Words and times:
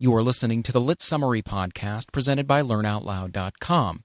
You 0.00 0.14
are 0.14 0.22
listening 0.22 0.62
to 0.62 0.70
the 0.70 0.80
Lit 0.80 1.02
Summary 1.02 1.42
Podcast 1.42 2.12
presented 2.12 2.46
by 2.46 2.62
LearnOutLoud.com. 2.62 4.04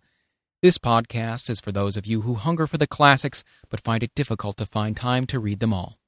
This 0.64 0.80
podcast 0.80 1.52
is 1.52 1.62
for 1.62 1.72
those 1.72 1.98
of 1.98 2.08
you 2.08 2.22
who 2.22 2.34
hunger 2.34 2.66
for 2.66 2.80
the 2.80 2.88
classics 2.88 3.44
but 3.70 3.80
find 3.80 4.02
it 4.02 4.16
difficult 4.16 4.58
to 4.58 4.66
find 4.66 4.98
time 4.98 5.28
to 5.28 5.38
read 5.38 5.60
them 5.60 5.72
all. 5.72 6.00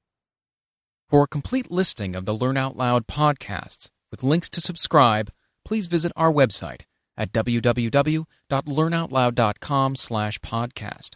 For 1.08 1.21
a 1.21 1.28
complete 1.28 1.70
listing 1.70 2.16
of 2.16 2.26
the 2.26 2.34
Learn 2.34 2.58
Out 2.58 2.76
Loud 2.76 3.06
podcasts 3.06 3.92
with 4.10 4.24
links 4.24 4.50
to 4.50 4.60
subscribe, 4.60 5.32
please 5.63 5.86
visit 5.86 6.12
our 6.15 6.33
website 6.33 6.86
at 7.15 7.31
www.learnoutloud.com 7.31 9.96
slash 9.96 10.40
podcast. 10.40 11.10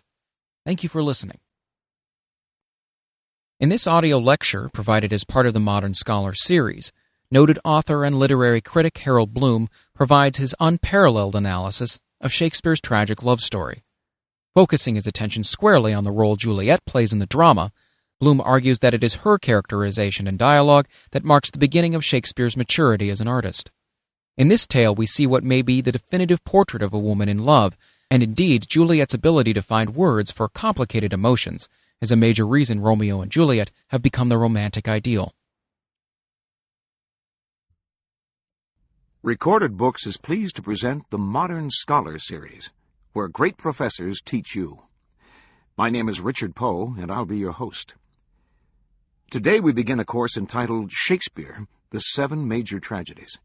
Thank 0.63 0.83
you 0.83 0.89
for 0.89 1.01
listening. 1.01 1.39
In 3.59 3.69
this 3.69 3.87
audio 3.87 4.19
lecture, 4.19 4.69
provided 4.71 5.11
as 5.11 5.23
part 5.23 5.47
of 5.47 5.55
the 5.55 5.59
Modern 5.59 5.95
Scholar 5.95 6.35
series, 6.35 6.91
noted 7.31 7.59
author 7.63 8.03
and 8.03 8.17
literary 8.17 8.61
critic 8.61 8.97
Harold 8.99 9.33
Bloom 9.33 9.69
provides 9.93 10.37
his 10.37 10.55
unparalleled 10.59 11.35
analysis 11.35 11.99
of 12.21 12.33
Shakespeare's 12.33 12.81
tragic 12.81 13.23
love 13.23 13.41
story. 13.41 13.83
Focusing 14.55 14.95
his 14.95 15.07
attention 15.07 15.43
squarely 15.43 15.93
on 15.93 16.03
the 16.03 16.11
role 16.11 16.35
Juliet 16.35 16.85
plays 16.85 17.13
in 17.13 17.19
the 17.19 17.25
drama, 17.25 17.71
Bloom 18.19 18.41
argues 18.41 18.79
that 18.79 18.93
it 18.93 19.03
is 19.03 19.15
her 19.15 19.37
characterization 19.37 20.27
and 20.27 20.37
dialogue 20.37 20.87
that 21.11 21.23
marks 21.23 21.49
the 21.49 21.59
beginning 21.59 21.95
of 21.95 22.03
Shakespeare's 22.03 22.57
maturity 22.57 23.09
as 23.09 23.21
an 23.21 23.27
artist. 23.27 23.71
In 24.37 24.49
this 24.49 24.67
tale, 24.67 24.93
we 24.93 25.05
see 25.05 25.27
what 25.27 25.43
may 25.43 25.61
be 25.61 25.81
the 25.81 25.91
definitive 25.91 26.43
portrait 26.43 26.83
of 26.83 26.93
a 26.93 26.99
woman 26.99 27.29
in 27.29 27.45
love, 27.45 27.77
and 28.11 28.23
indeed, 28.23 28.67
Juliet's 28.67 29.13
ability 29.13 29.53
to 29.53 29.61
find 29.61 29.95
words 29.95 30.31
for 30.31 30.49
complicated 30.49 31.13
emotions 31.13 31.69
is 32.01 32.11
a 32.11 32.15
major 32.15 32.45
reason 32.45 32.81
Romeo 32.81 33.21
and 33.21 33.31
Juliet 33.31 33.71
have 33.89 34.01
become 34.01 34.29
the 34.29 34.37
romantic 34.37 34.87
ideal. 34.87 35.33
Recorded 39.21 39.75
Books 39.75 40.07
is 40.07 40.15
pleased 40.15 40.55
to 40.55 40.61
present 40.61 41.09
the 41.09 41.17
Modern 41.17 41.69
Scholar 41.71 42.17
series, 42.19 42.71
where 43.11 43.27
great 43.27 43.57
professors 43.57 44.21
teach 44.23 44.55
you. 44.55 44.83
My 45.77 45.89
name 45.89 46.07
is 46.07 46.21
Richard 46.21 46.55
Poe, 46.55 46.95
and 46.97 47.11
I'll 47.11 47.25
be 47.25 47.37
your 47.37 47.51
host. 47.51 47.95
Today 49.29 49.59
we 49.59 49.73
begin 49.73 49.99
a 49.99 50.05
course 50.05 50.37
entitled 50.37 50.93
Shakespeare, 50.93 51.67
the 51.89 51.99
Seven 51.99 52.47
Major 52.47 52.79
Tragedies. 52.79 53.37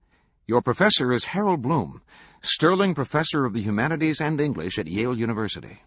Your 0.47 0.63
professor 0.63 1.13
is 1.13 1.25
Harold 1.25 1.61
Bloom, 1.61 2.03
Sterling 2.41 2.95
Professor 2.95 3.45
of 3.45 3.53
the 3.53 3.63
Humanities 3.63 4.21
and 4.21 4.41
English 4.41 4.79
at 4.79 4.87
Yale 4.87 5.19
University. 5.19 5.83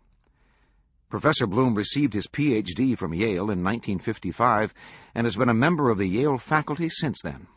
Professor 1.10 1.48
Bloom 1.48 1.76
received 1.76 2.14
his 2.14 2.28
Ph.D. 2.28 2.96
from 2.96 3.14
Yale 3.14 3.50
in 3.50 3.64
1955 3.64 4.74
and 5.16 5.26
has 5.26 5.38
been 5.38 5.48
a 5.48 5.54
member 5.54 5.90
of 5.90 5.98
the 5.98 6.10
Yale 6.10 6.38
faculty 6.38 6.90
since 6.90 7.22
then. 7.24 7.48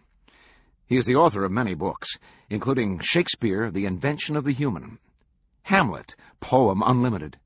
He 0.90 0.96
is 0.96 1.06
the 1.06 1.14
author 1.14 1.44
of 1.44 1.52
many 1.52 1.74
books, 1.74 2.18
including 2.48 2.98
Shakespeare, 2.98 3.70
The 3.70 3.86
Invention 3.86 4.34
of 4.34 4.42
the 4.42 4.52
Human, 4.52 4.98
Hamlet, 5.62 6.16
Poem 6.40 6.82
Unlimited, 6.84 7.38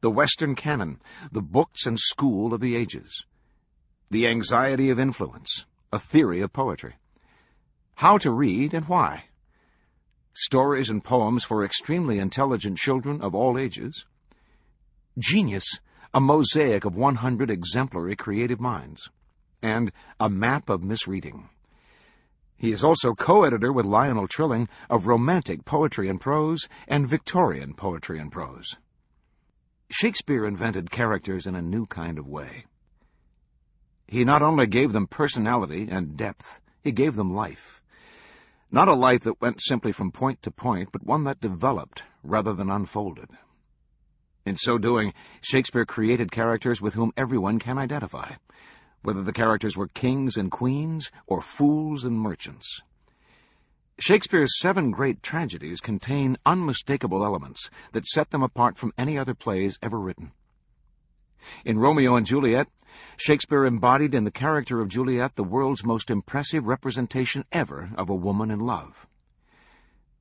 The 0.00 0.10
Western 0.10 0.54
Canon, 0.54 0.98
The 1.30 1.42
Books 1.42 1.84
and 1.84 2.00
School 2.00 2.54
of 2.54 2.62
the 2.62 2.74
Ages, 2.74 3.26
The 4.10 4.26
Anxiety 4.26 4.88
of 4.88 4.98
Influence, 4.98 5.66
A 5.92 5.98
Theory 5.98 6.40
of 6.40 6.54
Poetry, 6.54 6.94
How 7.96 8.16
to 8.16 8.32
Read 8.32 8.72
and 8.72 8.88
Why, 8.88 9.24
Stories 10.32 10.88
and 10.88 11.04
Poems 11.04 11.44
for 11.44 11.62
Extremely 11.62 12.18
Intelligent 12.18 12.78
Children 12.78 13.20
of 13.20 13.34
All 13.34 13.58
Ages, 13.58 14.06
Genius, 15.18 15.78
a 16.14 16.22
mosaic 16.22 16.86
of 16.86 16.96
100 16.96 17.50
exemplary 17.50 18.16
creative 18.16 18.60
minds, 18.60 19.10
and 19.60 19.92
A 20.18 20.30
Map 20.30 20.70
of 20.70 20.82
Misreading. 20.82 21.50
He 22.62 22.70
is 22.70 22.84
also 22.84 23.12
co-editor 23.14 23.72
with 23.72 23.86
Lionel 23.86 24.28
Trilling 24.28 24.68
of 24.88 25.08
Romantic 25.08 25.64
Poetry 25.64 26.08
and 26.08 26.20
Prose 26.20 26.68
and 26.86 27.08
Victorian 27.08 27.74
Poetry 27.74 28.20
and 28.20 28.30
Prose. 28.30 28.76
Shakespeare 29.90 30.46
invented 30.46 30.88
characters 30.92 31.44
in 31.44 31.56
a 31.56 31.60
new 31.60 31.86
kind 31.86 32.20
of 32.20 32.28
way. 32.28 32.66
He 34.06 34.24
not 34.24 34.42
only 34.42 34.68
gave 34.68 34.92
them 34.92 35.08
personality 35.08 35.88
and 35.90 36.16
depth, 36.16 36.60
he 36.80 36.92
gave 36.92 37.16
them 37.16 37.34
life. 37.34 37.82
Not 38.70 38.86
a 38.86 38.94
life 38.94 39.22
that 39.22 39.40
went 39.40 39.60
simply 39.60 39.90
from 39.90 40.12
point 40.12 40.40
to 40.42 40.52
point, 40.52 40.90
but 40.92 41.04
one 41.04 41.24
that 41.24 41.40
developed 41.40 42.04
rather 42.22 42.54
than 42.54 42.70
unfolded. 42.70 43.30
In 44.46 44.54
so 44.56 44.78
doing, 44.78 45.14
Shakespeare 45.40 45.84
created 45.84 46.30
characters 46.30 46.80
with 46.80 46.94
whom 46.94 47.10
everyone 47.16 47.58
can 47.58 47.76
identify, 47.76 48.34
whether 49.02 49.22
the 49.22 49.32
characters 49.32 49.76
were 49.76 49.88
kings 49.88 50.36
and 50.36 50.50
queens 50.50 51.10
or 51.26 51.40
fools 51.40 52.04
and 52.04 52.18
merchants. 52.18 52.80
Shakespeare's 53.98 54.58
seven 54.58 54.90
great 54.90 55.22
tragedies 55.22 55.80
contain 55.80 56.38
unmistakable 56.46 57.24
elements 57.24 57.70
that 57.92 58.06
set 58.06 58.30
them 58.30 58.42
apart 58.42 58.76
from 58.78 58.92
any 58.96 59.18
other 59.18 59.34
plays 59.34 59.78
ever 59.82 60.00
written. 60.00 60.32
In 61.64 61.78
Romeo 61.78 62.16
and 62.16 62.26
Juliet, 62.26 62.68
Shakespeare 63.16 63.64
embodied 63.64 64.14
in 64.14 64.24
the 64.24 64.30
character 64.30 64.80
of 64.80 64.88
Juliet 64.88 65.36
the 65.36 65.44
world's 65.44 65.84
most 65.84 66.10
impressive 66.10 66.66
representation 66.66 67.44
ever 67.52 67.90
of 67.96 68.08
a 68.08 68.14
woman 68.14 68.50
in 68.50 68.60
love. 68.60 69.06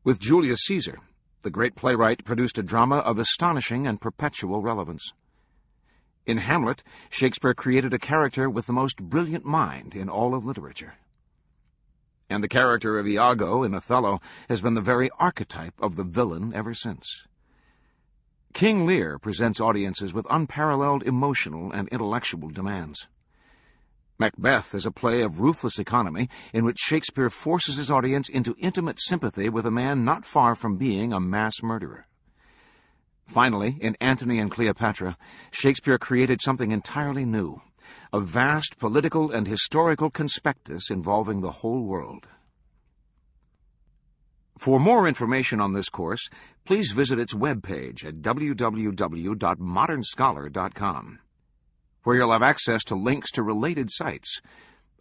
With 0.04 0.20
Julius 0.20 0.62
Caesar, 0.66 0.98
the 1.42 1.50
great 1.50 1.76
playwright 1.76 2.24
produced 2.24 2.58
a 2.58 2.64
drama 2.64 2.98
of 2.98 3.20
astonishing 3.20 3.88
and 3.88 4.02
perpetual 4.02 4.62
relevance. 4.62 5.14
In 6.26 6.38
Hamlet, 6.38 6.84
Shakespeare 7.10 7.54
created 7.54 7.94
a 7.94 8.00
character 8.00 8.50
with 8.50 8.68
the 8.68 8.74
most 8.74 9.02
brilliant 9.02 9.44
mind 9.44 9.96
in 9.96 10.08
all 10.08 10.36
of 10.36 10.46
literature. 10.46 10.96
And 12.30 12.44
the 12.44 12.48
character 12.48 13.00
of 13.00 13.08
Iago 13.08 13.64
in 13.64 13.74
Othello 13.74 14.22
has 14.48 14.62
been 14.62 14.76
the 14.76 14.82
very 14.82 15.10
archetype 15.20 15.74
of 15.82 15.96
the 15.96 16.04
villain 16.04 16.54
ever 16.54 16.74
since. 16.74 17.26
King 18.54 18.86
Lear 18.86 19.18
presents 19.18 19.60
audiences 19.60 20.14
with 20.14 20.28
unparalleled 20.30 21.04
emotional 21.04 21.72
and 21.72 21.88
intellectual 21.90 22.50
demands. 22.50 23.08
Macbeth 24.20 24.76
is 24.76 24.86
a 24.86 24.92
play 24.92 25.24
of 25.24 25.40
ruthless 25.40 25.80
economy 25.80 26.30
in 26.54 26.64
which 26.64 26.78
Shakespeare 26.78 27.30
forces 27.30 27.78
his 27.78 27.90
audience 27.90 28.30
into 28.30 28.56
intimate 28.60 29.00
sympathy 29.00 29.50
with 29.50 29.66
a 29.66 29.72
man 29.72 30.06
not 30.06 30.26
far 30.26 30.54
from 30.54 30.78
being 30.78 31.12
a 31.12 31.20
mass 31.20 31.64
murderer. 31.64 32.06
Finally, 33.26 33.78
in 33.80 33.96
Antony 34.02 34.40
and 34.40 34.52
Cleopatra, 34.52 35.18
Shakespeare 35.52 35.98
created 35.98 36.42
something 36.42 36.72
entirely 36.72 37.26
new 37.26 37.62
a 38.14 38.20
vast 38.20 38.78
political 38.78 39.32
and 39.32 39.48
historical 39.48 40.10
conspectus 40.10 40.90
involving 40.90 41.40
the 41.42 41.52
whole 41.52 41.84
world. 41.84 42.28
For 44.58 44.80
more 44.80 45.08
information 45.08 45.60
on 45.60 45.74
this 45.74 45.90
course, 45.90 46.30
please 46.66 46.92
visit 46.92 47.20
its 47.20 47.34
webpage 47.34 48.06
at 48.06 48.22
www.modernscholar.com, 48.22 51.20
where 52.04 52.16
you'll 52.16 52.32
have 52.32 52.44
access 52.44 52.84
to 52.84 52.96
links 52.96 53.32
to 53.32 53.42
related 53.42 53.90
sites, 53.90 54.40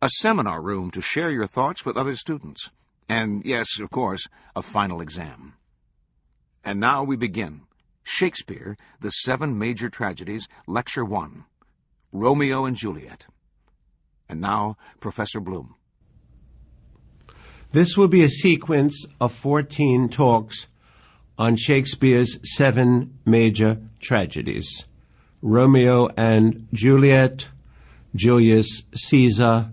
a 0.01 0.09
seminar 0.09 0.63
room 0.63 0.91
to 0.93 1.03
share 1.03 1.31
your 1.31 1.47
thoughts 1.47 1.85
with 1.85 1.97
other 1.97 2.17
students, 2.17 2.71
and, 3.09 3.45
yes, 3.45 3.79
of 3.81 3.91
course, 3.91 4.27
a 4.57 4.63
final 4.63 5.03
exam. 5.03 5.55
And 6.65 6.81
now 6.81 7.05
we 7.05 7.17
begin. 7.17 7.63
Shakespeare, 8.03 8.77
The 9.01 9.11
Seven 9.11 9.59
Major 9.59 9.89
Tragedies, 9.89 10.49
Lecture 10.67 11.05
1 11.05 11.45
Romeo 12.13 12.65
and 12.65 12.77
Juliet. 12.77 13.27
And 14.29 14.41
now, 14.41 14.77
Professor 15.01 15.41
Bloom. 15.41 15.75
This 17.73 17.97
will 17.97 18.09
be 18.09 18.25
a 18.25 18.29
sequence 18.29 19.07
of 19.21 19.33
14 19.33 20.09
talks 20.09 20.67
on 21.39 21.57
Shakespeare's 21.57 22.39
seven 22.57 23.19
major 23.25 23.79
tragedies 24.01 24.85
Romeo 25.43 26.09
and 26.17 26.69
Juliet, 26.73 27.49
Julius 28.15 28.83
Caesar, 28.95 29.73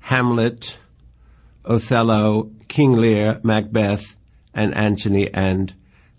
Hamlet, 0.00 0.78
Othello, 1.64 2.50
King 2.68 2.96
Lear, 2.96 3.40
Macbeth, 3.42 4.16
and 4.52 4.74
Antony 4.74 5.32
and 5.32 5.74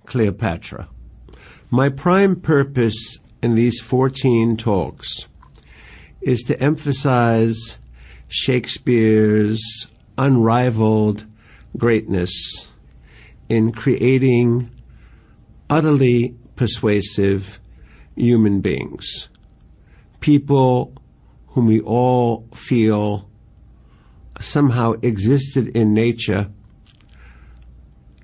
Cleopatra. 0.05 0.89
My 1.69 1.89
prime 1.89 2.37
purpose 2.37 3.19
in 3.43 3.55
these 3.55 3.81
14 3.81 4.55
talks 4.55 5.27
is 6.21 6.43
to 6.43 6.57
emphasize 6.63 7.77
Shakespeare's 8.29 9.61
unrivaled 10.17 11.25
greatness 11.75 12.69
in 13.49 13.73
creating 13.73 14.71
utterly 15.69 16.37
persuasive 16.55 17.59
human 18.15 18.61
beings, 18.61 19.27
people 20.21 20.93
whom 21.47 21.67
we 21.67 21.81
all 21.81 22.47
feel 22.53 23.29
somehow 24.39 24.93
existed 25.01 25.75
in 25.75 25.93
nature, 25.93 26.49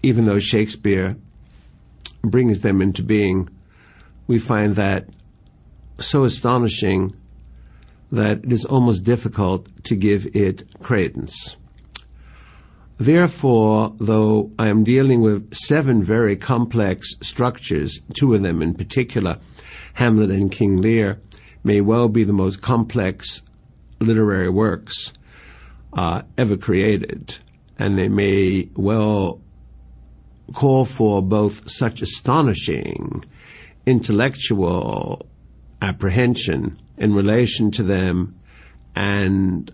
even 0.01 0.23
though 0.23 0.39
Shakespeare 0.39 1.17
brings 2.23 2.61
them 2.61 2.81
into 2.81 3.03
being, 3.03 3.49
we 4.27 4.39
find 4.39 4.75
that 4.75 5.07
so 5.99 6.23
astonishing 6.23 7.15
that 8.11 8.45
it 8.45 8.51
is 8.51 8.65
almost 8.65 9.03
difficult 9.03 9.67
to 9.83 9.95
give 9.95 10.27
it 10.35 10.63
credence. 10.81 11.55
Therefore, 12.97 13.93
though 13.97 14.51
I 14.57 14.67
am 14.67 14.83
dealing 14.83 15.21
with 15.21 15.53
seven 15.53 16.03
very 16.03 16.35
complex 16.35 17.15
structures, 17.21 17.99
two 18.13 18.33
of 18.33 18.43
them 18.43 18.61
in 18.61 18.75
particular, 18.75 19.39
Hamlet 19.95 20.29
and 20.29 20.51
King 20.51 20.77
Lear, 20.77 21.19
may 21.63 21.81
well 21.81 22.07
be 22.07 22.23
the 22.23 22.33
most 22.33 22.61
complex 22.61 23.41
literary 23.99 24.49
works 24.49 25.11
uh, 25.93 26.21
ever 26.37 26.55
created, 26.55 27.37
and 27.79 27.97
they 27.97 28.09
may 28.09 28.69
well 28.75 29.41
call 30.51 30.85
for 30.85 31.21
both 31.21 31.69
such 31.69 32.01
astonishing 32.01 33.23
intellectual 33.85 35.25
apprehension 35.81 36.79
in 36.97 37.13
relation 37.13 37.71
to 37.71 37.83
them 37.83 38.35
and 38.95 39.71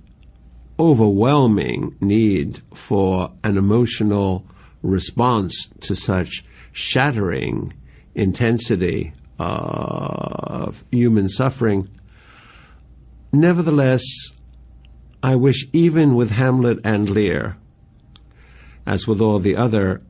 overwhelming 0.79 1.95
need 1.99 2.61
for 2.73 3.31
an 3.43 3.57
emotional 3.57 4.45
response 4.81 5.69
to 5.81 5.95
such 5.95 6.43
shattering 6.71 7.73
intensity 8.15 9.13
of 9.37 10.83
human 10.91 11.27
suffering. 11.29 11.89
Nevertheless, 13.31 14.03
I 15.21 15.35
wish 15.35 15.67
even 15.73 16.15
with 16.15 16.31
Hamlet 16.31 16.79
and 16.83 17.09
Lear, 17.09 17.57
as 18.85 19.07
with 19.07 19.19
all 19.19 19.39
the 19.39 19.55
other 19.55 20.01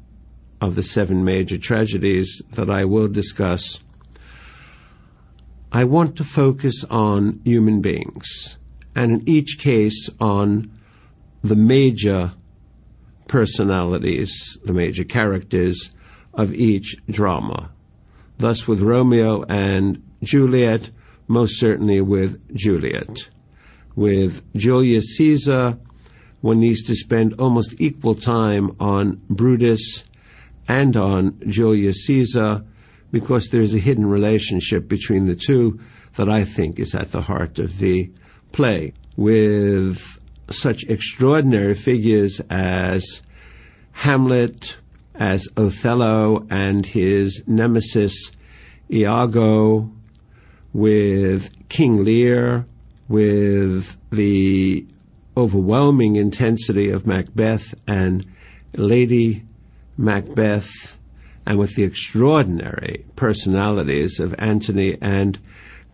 of 0.62 0.76
the 0.76 0.84
seven 0.84 1.24
major 1.24 1.58
tragedies 1.58 2.42
that 2.52 2.70
I 2.70 2.86
will 2.86 3.08
discuss, 3.08 3.80
I 5.72 5.84
want 5.84 6.16
to 6.18 6.24
focus 6.24 6.84
on 6.90 7.42
human 7.46 7.82
beings, 7.82 8.58
and 8.96 9.22
in 9.22 9.30
each 9.30 9.60
case 9.60 10.10
on 10.20 10.72
the 11.44 11.56
major 11.56 12.34
personalities, 13.28 14.58
the 14.66 14.74
major 14.74 15.04
characters 15.04 15.92
of 16.34 16.54
each 16.54 16.96
drama. 17.10 17.72
Thus, 18.40 18.68
with 18.68 18.82
Romeo 18.82 19.44
and 19.44 20.04
Juliet, 20.24 20.90
most 21.28 21.60
certainly 21.60 22.02
with 22.02 22.56
Juliet. 22.56 23.30
With 23.96 24.42
Julius 24.56 25.18
Caesar, 25.18 25.78
one 26.42 26.60
needs 26.60 26.82
to 26.84 26.96
spend 26.96 27.34
almost 27.34 27.76
equal 27.80 28.16
time 28.16 28.76
on 28.80 29.22
Brutus 29.30 30.04
and 30.70 30.96
on 30.96 31.42
Julius 31.48 32.06
Caesar 32.06 32.64
because 33.12 33.50
there's 33.50 33.74
a 33.74 33.80
hidden 33.80 34.06
relationship 34.06 34.88
between 34.88 35.26
the 35.26 35.36
two 35.36 35.80
that 36.16 36.30
I 36.30 36.46
think 36.46 36.80
is 36.80 36.94
at 36.94 37.12
the 37.12 37.24
heart 37.24 37.58
of 37.58 37.80
the 37.80 38.12
play. 38.52 38.94
With 39.18 40.20
such 40.52 40.84
extraordinary 40.84 41.74
figures 41.74 42.40
as 42.52 43.24
Hamlet, 43.92 44.78
as 45.16 45.48
Othello 45.58 46.46
and 46.52 46.86
his 46.86 47.44
nemesis 47.48 48.32
Iago, 48.92 49.92
with 50.72 51.50
King 51.70 52.04
Lear, 52.04 52.68
with 53.08 53.98
the 54.12 54.86
overwhelming 55.36 56.16
intensity 56.16 56.92
of 56.92 57.08
Macbeth 57.08 57.74
and 57.88 58.26
Lady 58.76 59.44
Macbeth, 60.00 60.98
and 61.46 61.60
with 61.60 61.76
the 61.76 61.84
extraordinary 61.84 63.06
personalities 63.18 64.22
of 64.22 64.34
Antony 64.38 64.98
and 65.02 65.38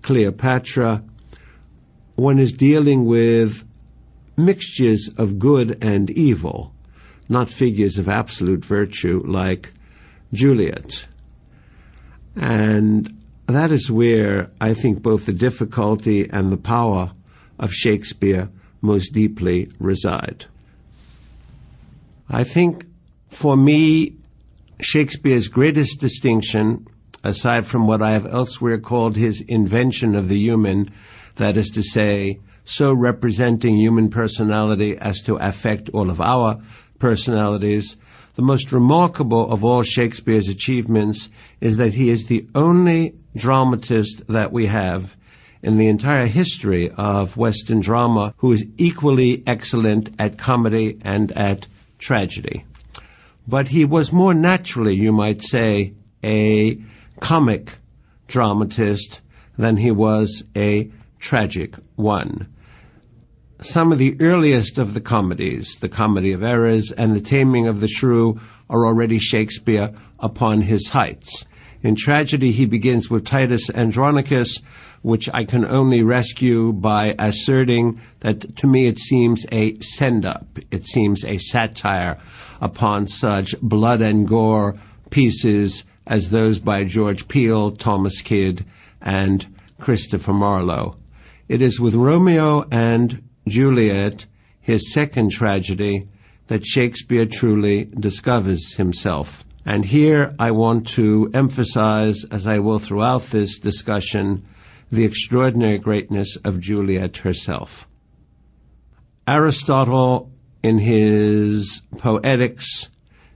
Cleopatra, 0.04 1.04
one 2.14 2.38
is 2.38 2.54
dealing 2.54 3.06
with 3.06 3.64
mixtures 4.38 5.10
of 5.18 5.40
good 5.40 5.84
and 5.84 6.12
evil, 6.12 6.72
not 7.30 7.50
figures 7.50 7.98
of 7.98 8.08
absolute 8.08 8.64
virtue 8.64 9.24
like 9.26 9.72
Juliet. 10.32 11.08
And 12.36 13.24
that 13.48 13.72
is 13.72 13.90
where 13.90 14.52
I 14.62 14.76
think 14.76 15.02
both 15.02 15.26
the 15.26 15.34
difficulty 15.34 16.30
and 16.30 16.52
the 16.52 16.58
power 16.58 17.12
of 17.58 17.74
Shakespeare 17.74 18.50
most 18.82 19.14
deeply 19.14 19.72
reside. 19.80 20.46
I 22.30 22.44
think 22.44 22.86
for 23.36 23.58
me, 23.58 24.16
Shakespeare's 24.80 25.50
greatest 25.50 26.00
distinction, 26.00 26.88
aside 27.22 27.68
from 27.68 27.86
what 27.86 28.02
I 28.02 28.12
have 28.14 28.26
elsewhere 28.26 28.80
called 28.80 29.18
his 29.18 29.42
invention 29.42 30.16
of 30.16 30.30
the 30.30 30.38
human, 30.38 30.90
that 31.36 31.58
is 31.58 31.70
to 31.72 31.84
say, 31.84 32.40
so 32.64 32.94
representing 32.94 33.76
human 33.76 34.10
personality 34.10 34.98
as 34.98 35.22
to 35.24 35.36
affect 35.36 35.90
all 35.90 36.10
of 36.10 36.22
our 36.22 36.62
personalities, 36.98 37.98
the 38.36 38.42
most 38.42 38.72
remarkable 38.72 39.52
of 39.52 39.66
all 39.66 39.84
Shakespeare's 39.84 40.48
achievements 40.48 41.30
is 41.60 41.76
that 41.76 41.94
he 41.94 42.10
is 42.10 42.28
the 42.28 42.48
only 42.56 43.16
dramatist 43.36 44.26
that 44.28 44.54
we 44.54 44.68
have 44.68 45.18
in 45.62 45.78
the 45.78 45.88
entire 45.88 46.26
history 46.26 46.90
of 46.92 47.36
Western 47.36 47.82
drama 47.82 48.34
who 48.38 48.54
is 48.54 48.66
equally 48.78 49.44
excellent 49.46 50.10
at 50.20 50.38
comedy 50.38 50.98
and 51.04 51.34
at 51.34 51.68
tragedy 52.00 52.64
but 53.48 53.70
he 53.70 53.86
was 53.86 54.12
more 54.12 54.34
naturally, 54.34 54.96
you 54.96 55.12
might 55.12 55.42
say, 55.42 55.94
a 56.24 56.80
comic 57.20 57.78
dramatist 58.28 59.22
than 59.58 59.78
he 59.78 59.92
was 59.92 60.44
a 60.56 60.92
tragic 61.20 61.76
one. 61.96 62.48
Some 63.62 63.92
of 63.92 64.00
the 64.00 64.20
earliest 64.20 64.78
of 64.78 64.94
the 64.94 65.02
comedies, 65.02 65.76
the 65.80 65.90
Comedy 65.90 66.34
of 66.34 66.44
Errors 66.44 66.92
and 66.92 67.16
the 67.16 67.22
Taming 67.22 67.68
of 67.68 67.80
the 67.80 67.88
Shrew, 67.88 68.40
are 68.70 68.86
already 68.86 69.18
Shakespeare 69.18 69.94
upon 70.20 70.62
his 70.62 70.90
heights. 70.90 71.46
In 71.82 71.96
tragedy, 71.96 72.52
he 72.52 72.66
begins 72.66 73.10
with 73.10 73.26
Titus 73.26 73.70
Andronicus, 73.70 74.60
which 75.06 75.30
I 75.36 75.44
can 75.44 75.64
only 75.64 76.02
rescue 76.02 76.74
by 76.74 77.14
asserting 77.20 78.02
that 78.22 78.56
to 78.56 78.66
me 78.66 78.88
it 78.88 78.98
seems 78.98 79.46
a 79.52 79.78
send 79.78 80.26
up. 80.26 80.58
It 80.72 80.88
seems 80.88 81.24
a 81.24 81.38
satire 81.38 82.18
upon 82.60 83.08
such 83.08 83.54
blood 83.62 84.02
and 84.02 84.28
gore 84.28 84.74
pieces 85.12 85.86
as 86.08 86.32
those 86.32 86.58
by 86.58 86.86
George 86.86 87.28
Peele, 87.28 87.72
Thomas 87.74 88.20
Kyd, 88.24 88.66
and 89.00 89.46
Christopher 89.80 90.34
Marlowe. 90.34 90.98
It 91.48 91.62
is 91.62 91.80
with 91.80 91.94
Romeo 91.94 92.66
and 92.72 93.22
Juliet, 93.48 94.26
his 94.60 94.92
second 94.92 95.30
tragedy, 95.30 96.08
that 96.48 96.66
Shakespeare 96.66 97.28
truly 97.28 97.92
discovers 98.00 98.74
himself. 98.74 99.46
And 99.68 99.86
here 99.86 100.34
I 100.40 100.50
want 100.50 100.88
to 100.90 101.30
emphasize, 101.32 102.24
as 102.32 102.48
I 102.48 102.58
will 102.58 102.80
throughout 102.80 103.26
this 103.26 103.60
discussion, 103.60 104.44
the 104.92 105.06
extraordinary 105.06 105.78
greatness 105.78 106.36
of 106.38 106.60
Juliet 106.60 107.18
herself. 107.18 107.88
Aristotle 109.28 110.32
in 110.62 110.80
his 110.80 111.82
Poetics, 111.98 112.90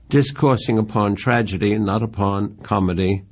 discoursing 0.08 0.78
upon 0.78 1.14
tragedy 1.14 1.72
and 1.72 1.86
not 1.86 2.02
upon 2.02 2.56
comedy, 2.56 3.24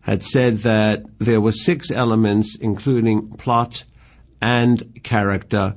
had 0.00 0.22
said 0.22 0.58
that 0.58 1.04
there 1.18 1.40
were 1.40 1.52
six 1.52 1.90
elements, 1.90 2.56
including 2.56 3.28
plot 3.30 3.84
and 4.40 5.02
character, 5.02 5.74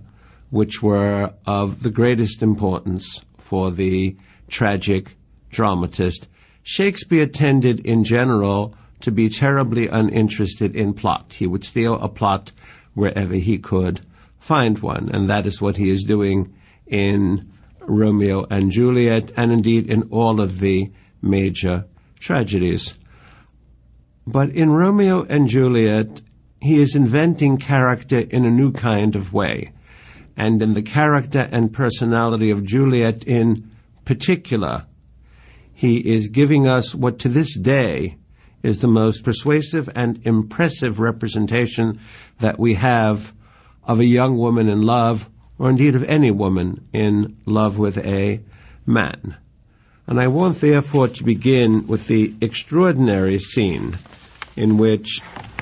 which 0.49 0.81
were 0.81 1.33
of 1.45 1.83
the 1.83 1.89
greatest 1.89 2.41
importance 2.41 3.25
for 3.37 3.71
the 3.71 4.15
tragic 4.47 5.17
dramatist. 5.49 6.27
Shakespeare 6.63 7.25
tended, 7.25 7.79
in 7.81 8.03
general, 8.03 8.75
to 9.01 9.11
be 9.11 9.29
terribly 9.29 9.87
uninterested 9.87 10.75
in 10.75 10.93
plot. 10.93 11.33
He 11.33 11.47
would 11.47 11.63
steal 11.63 11.95
a 11.95 12.09
plot 12.09 12.51
wherever 12.93 13.35
he 13.35 13.57
could 13.57 14.01
find 14.39 14.79
one, 14.79 15.09
and 15.13 15.29
that 15.29 15.45
is 15.45 15.61
what 15.61 15.77
he 15.77 15.89
is 15.89 16.03
doing 16.03 16.53
in 16.87 17.51
Romeo 17.79 18.45
and 18.49 18.71
Juliet, 18.71 19.31
and 19.37 19.51
indeed 19.51 19.89
in 19.89 20.03
all 20.09 20.41
of 20.41 20.59
the 20.59 20.91
major 21.21 21.85
tragedies. 22.19 22.97
But 24.25 24.49
in 24.49 24.71
Romeo 24.71 25.23
and 25.23 25.47
Juliet, 25.47 26.21
he 26.61 26.79
is 26.79 26.95
inventing 26.95 27.57
character 27.57 28.19
in 28.19 28.45
a 28.45 28.51
new 28.51 28.71
kind 28.71 29.15
of 29.15 29.33
way. 29.33 29.73
And 30.37 30.61
in 30.61 30.73
the 30.73 30.81
character 30.81 31.49
and 31.51 31.73
personality 31.73 32.51
of 32.51 32.63
Juliet 32.63 33.23
in 33.23 33.69
particular, 34.05 34.85
he 35.73 35.97
is 35.97 36.27
giving 36.27 36.67
us 36.67 36.93
what 36.93 37.19
to 37.19 37.29
this 37.29 37.57
day 37.57 38.17
is 38.63 38.79
the 38.79 38.87
most 38.87 39.23
persuasive 39.23 39.89
and 39.95 40.21
impressive 40.25 40.99
representation 40.99 41.99
that 42.39 42.59
we 42.59 42.75
have 42.75 43.33
of 43.83 43.99
a 43.99 44.05
young 44.05 44.37
woman 44.37 44.69
in 44.69 44.81
love 44.81 45.29
or 45.57 45.69
indeed 45.69 45.95
of 45.95 46.03
any 46.05 46.31
woman 46.31 46.87
in 46.93 47.37
love 47.45 47.77
with 47.77 47.97
a 47.99 48.39
man. 48.85 49.35
And 50.07 50.19
I 50.19 50.27
want 50.27 50.59
therefore 50.59 51.07
to 51.07 51.23
begin 51.23 51.87
with 51.87 52.07
the 52.07 52.33
extraordinary 52.41 53.39
scene 53.39 53.97
in 54.55 54.77
which 54.77 55.21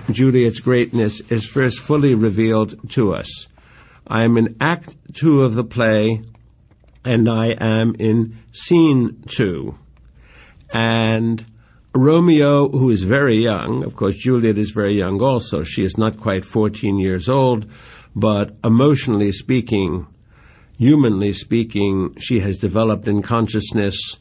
Juliet's 0.09 0.59
greatness 0.59 1.21
is 1.29 1.45
first 1.45 1.79
fully 1.79 2.15
revealed 2.15 2.89
to 2.91 3.13
us. 3.13 3.47
I 4.07 4.23
am 4.23 4.37
in 4.37 4.55
Act 4.59 4.95
Two 5.13 5.43
of 5.43 5.53
the 5.53 5.63
play, 5.63 6.23
and 7.05 7.29
I 7.29 7.49
am 7.59 7.95
in 7.99 8.37
scene 8.51 9.23
two. 9.27 9.77
And 10.71 11.45
Romeo, 11.99 12.69
who 12.69 12.89
is 12.89 13.03
very 13.03 13.35
young, 13.35 13.83
of 13.83 13.97
course, 13.97 14.15
Juliet 14.15 14.57
is 14.57 14.71
very 14.71 14.97
young 14.97 15.21
also. 15.21 15.63
She 15.63 15.83
is 15.83 15.97
not 15.97 16.17
quite 16.17 16.45
14 16.45 16.97
years 16.97 17.27
old, 17.27 17.65
but 18.15 18.55
emotionally 18.63 19.33
speaking, 19.33 20.07
humanly 20.77 21.33
speaking, 21.33 22.15
she 22.17 22.39
has 22.39 22.57
developed 22.57 23.05
in 23.09 23.21
consciousness 23.21 24.17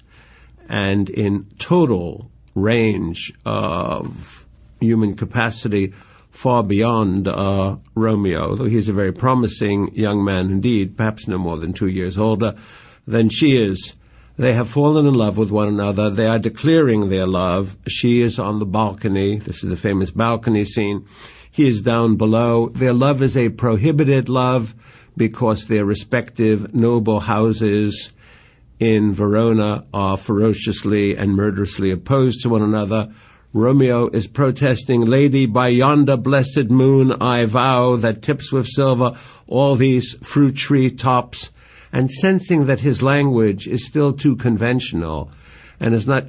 and 0.69 1.09
in 1.09 1.47
total 1.61 2.33
range 2.57 3.33
of 3.47 4.45
human 4.81 5.15
capacity 5.15 5.95
far 6.31 6.65
beyond 6.65 7.29
uh, 7.29 7.77
Romeo, 7.95 8.57
though 8.57 8.65
he's 8.65 8.89
a 8.89 8.93
very 8.93 9.13
promising 9.13 9.95
young 9.95 10.25
man 10.25 10.51
indeed, 10.51 10.97
perhaps 10.97 11.29
no 11.29 11.39
more 11.39 11.57
than 11.57 11.73
two 11.73 11.87
years 11.87 12.19
older 12.19 12.57
than 13.07 13.29
she 13.29 13.57
is. 13.57 13.95
They 14.39 14.53
have 14.53 14.71
fallen 14.71 15.05
in 15.05 15.15
love 15.15 15.37
with 15.37 15.51
one 15.51 15.67
another. 15.67 16.11
They 16.11 16.29
are 16.29 16.39
declaring 16.39 17.09
their 17.09 17.27
love. 17.27 17.77
She 17.89 18.23
is 18.23 18.39
on 18.39 18.61
the 18.61 18.67
balcony. 18.67 19.39
This 19.39 19.65
is 19.65 19.69
the 19.69 19.77
famous 19.77 20.13
balcony 20.13 20.65
scene. 20.65 21.07
He 21.51 21.67
is 21.67 21.83
down 21.83 22.15
below. 22.15 22.69
Their 22.69 22.93
love 22.93 23.21
is 23.21 23.37
a 23.37 23.49
prohibited 23.49 24.29
love 24.29 24.77
because 25.17 25.67
their 25.67 25.85
respective 25.85 26.73
noble 26.73 27.19
houses 27.19 28.13
in 28.79 29.13
Verona 29.13 29.85
are 29.93 30.17
ferociously 30.17 31.17
and 31.17 31.35
murderously 31.35 31.91
opposed 31.91 32.43
to 32.43 32.49
one 32.49 32.63
another. 32.63 33.13
Romeo 33.53 34.09
is 34.11 34.29
protesting, 34.29 35.01
Lady, 35.01 35.47
by 35.47 35.67
yonder 35.67 36.17
blessed 36.17 36.71
moon 36.71 37.11
I 37.21 37.45
vow 37.47 37.97
that 37.97 38.23
tips 38.23 38.53
with 38.53 38.69
silver 38.69 39.19
all 39.49 39.75
these 39.75 40.15
fruit 40.23 40.55
tree 40.55 40.93
tops, 40.93 41.51
and 41.93 42.11
sensing 42.11 42.67
that 42.67 42.81
his 42.81 43.03
language 43.03 43.67
is 43.67 43.87
still 43.87 44.13
too 44.13 44.37
conventional 44.37 45.31
and 45.81 45.95
is 45.95 46.07
not 46.07 46.27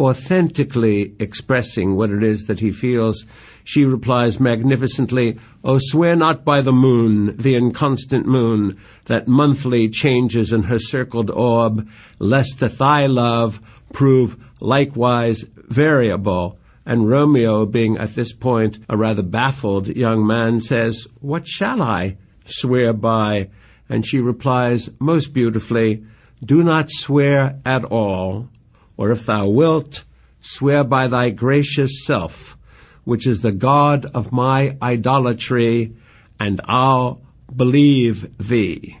authentically 0.00 1.14
expressing 1.18 1.94
what 1.94 2.10
it 2.10 2.22
is 2.22 2.46
that 2.46 2.60
he 2.60 2.70
feels, 2.70 3.24
she 3.62 3.84
replies 3.84 4.40
magnificently, 4.40 5.38
Oh, 5.62 5.78
swear 5.80 6.16
not 6.16 6.44
by 6.44 6.60
the 6.60 6.72
moon, 6.72 7.36
the 7.36 7.54
inconstant 7.54 8.26
moon, 8.26 8.78
that 9.06 9.28
monthly 9.28 9.88
changes 9.88 10.52
in 10.52 10.64
her 10.64 10.78
circled 10.78 11.30
orb, 11.30 11.88
lest 12.18 12.58
that 12.58 12.78
thy 12.78 13.06
love 13.06 13.60
prove 13.92 14.36
likewise 14.60 15.44
variable. 15.68 16.58
And 16.84 17.08
Romeo, 17.08 17.64
being 17.64 17.96
at 17.96 18.14
this 18.14 18.32
point 18.32 18.78
a 18.88 18.96
rather 18.96 19.22
baffled 19.22 19.88
young 19.88 20.26
man, 20.26 20.60
says, 20.60 21.06
What 21.20 21.46
shall 21.46 21.80
I 21.80 22.18
swear 22.44 22.92
by? 22.92 23.48
And 23.88 24.06
she 24.06 24.20
replies 24.20 24.90
most 24.98 25.32
beautifully, 25.32 26.04
Do 26.44 26.62
not 26.62 26.90
swear 26.90 27.60
at 27.64 27.84
all, 27.84 28.48
or 28.96 29.10
if 29.10 29.26
thou 29.26 29.48
wilt, 29.48 30.04
swear 30.40 30.84
by 30.84 31.06
thy 31.06 31.30
gracious 31.30 32.04
self, 32.04 32.56
which 33.04 33.26
is 33.26 33.40
the 33.40 33.52
God 33.52 34.06
of 34.14 34.32
my 34.32 34.76
idolatry, 34.80 35.94
and 36.40 36.60
I'll 36.64 37.20
believe 37.54 38.36
thee. 38.38 38.98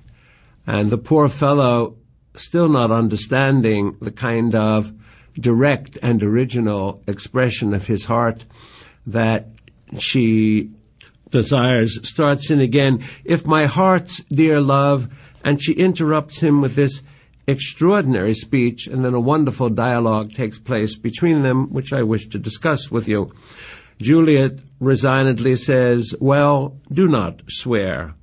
And 0.66 0.90
the 0.90 0.98
poor 0.98 1.28
fellow, 1.28 1.96
still 2.34 2.68
not 2.68 2.90
understanding 2.90 3.96
the 4.00 4.12
kind 4.12 4.54
of 4.54 4.92
direct 5.38 5.98
and 6.02 6.22
original 6.22 7.02
expression 7.06 7.74
of 7.74 7.86
his 7.86 8.04
heart 8.04 8.44
that 9.06 9.48
she 9.98 10.70
desires, 11.34 11.98
starts 12.08 12.48
in 12.48 12.60
again, 12.60 13.04
if 13.24 13.44
my 13.44 13.66
heart's 13.66 14.22
dear 14.32 14.60
love, 14.60 15.08
and 15.44 15.60
she 15.60 15.72
interrupts 15.72 16.38
him 16.38 16.60
with 16.60 16.76
this 16.76 17.02
extraordinary 17.48 18.34
speech, 18.34 18.86
and 18.86 19.04
then 19.04 19.14
a 19.14 19.20
wonderful 19.20 19.68
dialogue 19.68 20.32
takes 20.32 20.60
place 20.60 20.96
between 20.96 21.42
them, 21.42 21.72
which 21.72 21.92
I 21.92 22.04
wish 22.04 22.28
to 22.28 22.38
discuss 22.38 22.88
with 22.88 23.08
you. 23.08 23.32
Juliet 23.98 24.60
resignedly 24.78 25.56
says, 25.56 26.14
Well, 26.20 26.78
do 26.90 27.08
not 27.08 27.42
swear. 27.48 28.14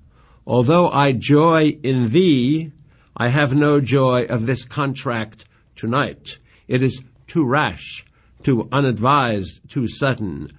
Although 0.48 0.90
I 0.90 1.12
joy 1.12 1.78
in 1.84 2.10
thee, 2.10 2.72
I 3.16 3.28
have 3.28 3.54
no 3.54 3.82
joy 3.82 4.24
of 4.24 4.46
this 4.46 4.64
contract 4.64 5.46
tonight. 5.76 6.40
It 6.70 6.82
is 6.82 7.04
too 7.28 7.46
rash, 7.46 8.06
too 8.42 8.70
unadvised, 8.72 9.70
too 9.70 9.90
sudden, 9.90 10.50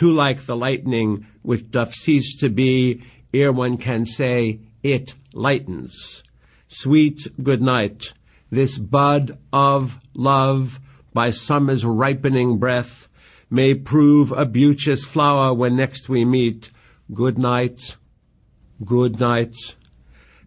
too 0.00 0.10
like 0.10 0.46
the 0.46 0.56
lightning 0.56 1.26
which 1.42 1.70
doth 1.70 1.92
cease 1.92 2.34
to 2.34 2.48
be 2.48 3.02
ere 3.34 3.52
one 3.52 3.76
can 3.76 4.06
say 4.06 4.58
it 4.82 5.12
lightens. 5.34 6.22
Sweet 6.68 7.26
good 7.42 7.60
night, 7.60 8.14
this 8.48 8.78
bud 8.78 9.36
of 9.52 10.00
love 10.14 10.80
by 11.12 11.28
summer's 11.28 11.84
ripening 11.84 12.56
breath 12.56 13.08
may 13.50 13.74
prove 13.74 14.32
a 14.32 14.46
beauteous 14.46 15.04
flower 15.04 15.52
when 15.52 15.76
next 15.76 16.08
we 16.08 16.24
meet. 16.24 16.70
Good 17.12 17.36
night, 17.36 17.98
good 18.82 19.20
night. 19.20 19.54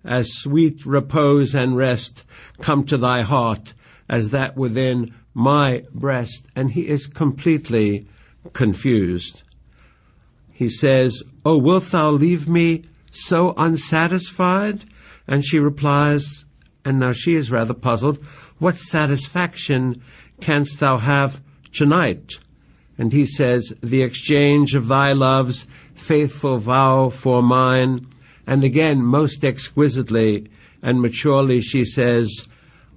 As 0.03 0.33
sweet 0.33 0.83
repose 0.83 1.53
and 1.53 1.77
rest 1.77 2.23
come 2.59 2.85
to 2.85 2.97
thy 2.97 3.21
heart 3.21 3.75
as 4.09 4.31
that 4.31 4.57
within 4.57 5.13
my 5.35 5.83
breast. 5.93 6.47
And 6.55 6.71
he 6.71 6.87
is 6.87 7.05
completely 7.05 8.07
confused. 8.51 9.42
He 10.53 10.69
says, 10.69 11.23
Oh, 11.43 11.57
wilt 11.57 11.85
thou 11.91 12.11
leave 12.11 12.47
me 12.47 12.83
so 13.11 13.53
unsatisfied? 13.57 14.85
And 15.27 15.43
she 15.43 15.59
replies, 15.59 16.45
and 16.85 16.99
now 16.99 17.11
she 17.11 17.35
is 17.35 17.51
rather 17.51 17.73
puzzled, 17.73 18.23
What 18.59 18.75
satisfaction 18.75 20.01
canst 20.39 20.79
thou 20.79 20.97
have 20.97 21.41
tonight? 21.71 22.33
And 22.97 23.11
he 23.11 23.25
says, 23.25 23.73
The 23.81 24.03
exchange 24.03 24.75
of 24.75 24.87
thy 24.87 25.13
love's 25.13 25.65
faithful 25.95 26.59
vow 26.59 27.09
for 27.09 27.41
mine. 27.41 28.07
And 28.45 28.63
again, 28.63 29.03
most 29.03 29.43
exquisitely 29.43 30.49
and 30.81 31.01
maturely, 31.01 31.61
she 31.61 31.85
says, 31.85 32.47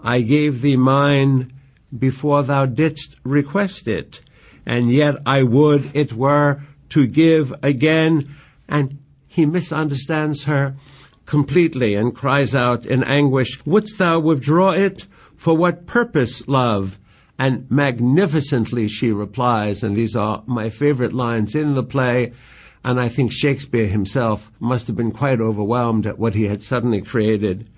I 0.03 0.21
gave 0.21 0.61
thee 0.61 0.77
mine 0.77 1.53
before 1.97 2.43
thou 2.43 2.67
didst 2.67 3.17
request 3.25 3.89
it, 3.89 4.21
and 4.67 4.91
yet 4.91 5.17
I 5.25 5.45
would 5.45 5.91
it 5.95 6.13
were 6.13 6.63
to 6.97 7.07
give 7.07 7.53
again. 7.63 8.35
And 8.67 8.99
he 9.27 9.45
misunderstands 9.45 10.45
her 10.45 10.77
completely 11.27 11.95
and 11.95 12.17
cries 12.17 12.55
out 12.55 12.87
in 12.87 13.05
anguish, 13.05 13.61
Wouldst 13.67 13.99
thou 13.99 14.19
withdraw 14.19 14.71
it? 14.71 15.07
For 15.37 15.55
what 15.55 15.87
purpose, 15.87 16.49
love? 16.49 16.99
And 17.39 17.71
magnificently 17.71 18.89
she 18.89 19.13
replies, 19.13 19.83
and 19.83 19.95
these 19.95 20.17
are 20.17 20.43
my 20.47 20.71
favorite 20.71 21.13
lines 21.13 21.55
in 21.55 21.75
the 21.75 21.83
play, 21.83 22.33
and 22.83 22.99
I 22.99 23.11
think 23.11 23.31
Shakespeare 23.31 23.89
himself 23.89 24.51
must 24.59 24.87
have 24.87 24.97
been 24.97 25.13
quite 25.13 25.39
overwhelmed 25.39 26.07
at 26.07 26.19
what 26.19 26.35
he 26.35 26.45
had 26.45 26.63
suddenly 26.63 27.03
created. 27.03 27.69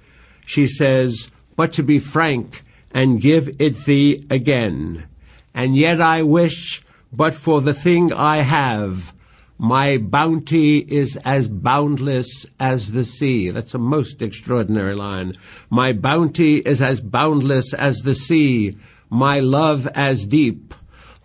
She 0.47 0.69
says, 0.69 1.29
But 1.57 1.73
to 1.73 1.83
be 1.83 1.99
frank, 1.99 2.63
and 2.95 3.21
give 3.21 3.49
it 3.59 3.85
thee 3.85 4.25
again. 4.31 5.09
And 5.55 5.77
yet 5.77 6.01
I 6.01 6.23
wish, 6.23 6.85
but 7.13 7.35
for 7.35 7.61
the 7.61 7.75
thing 7.75 8.13
I 8.13 8.43
have, 8.43 9.13
my 9.59 9.99
bounty 9.99 10.79
is 10.79 11.19
as 11.25 11.49
boundless 11.49 12.47
as 12.61 12.93
the 12.93 13.05
sea. 13.05 13.51
That's 13.51 13.75
a 13.75 13.79
most 13.79 14.23
extraordinary 14.23 14.95
line. 14.95 15.33
My 15.69 15.93
bounty 15.93 16.59
is 16.59 16.81
as 16.81 17.01
boundless 17.01 17.75
as 17.75 17.99
the 17.99 18.15
sea, 18.15 18.77
my 19.11 19.41
love 19.41 19.89
as 19.89 20.27
deep. 20.27 20.75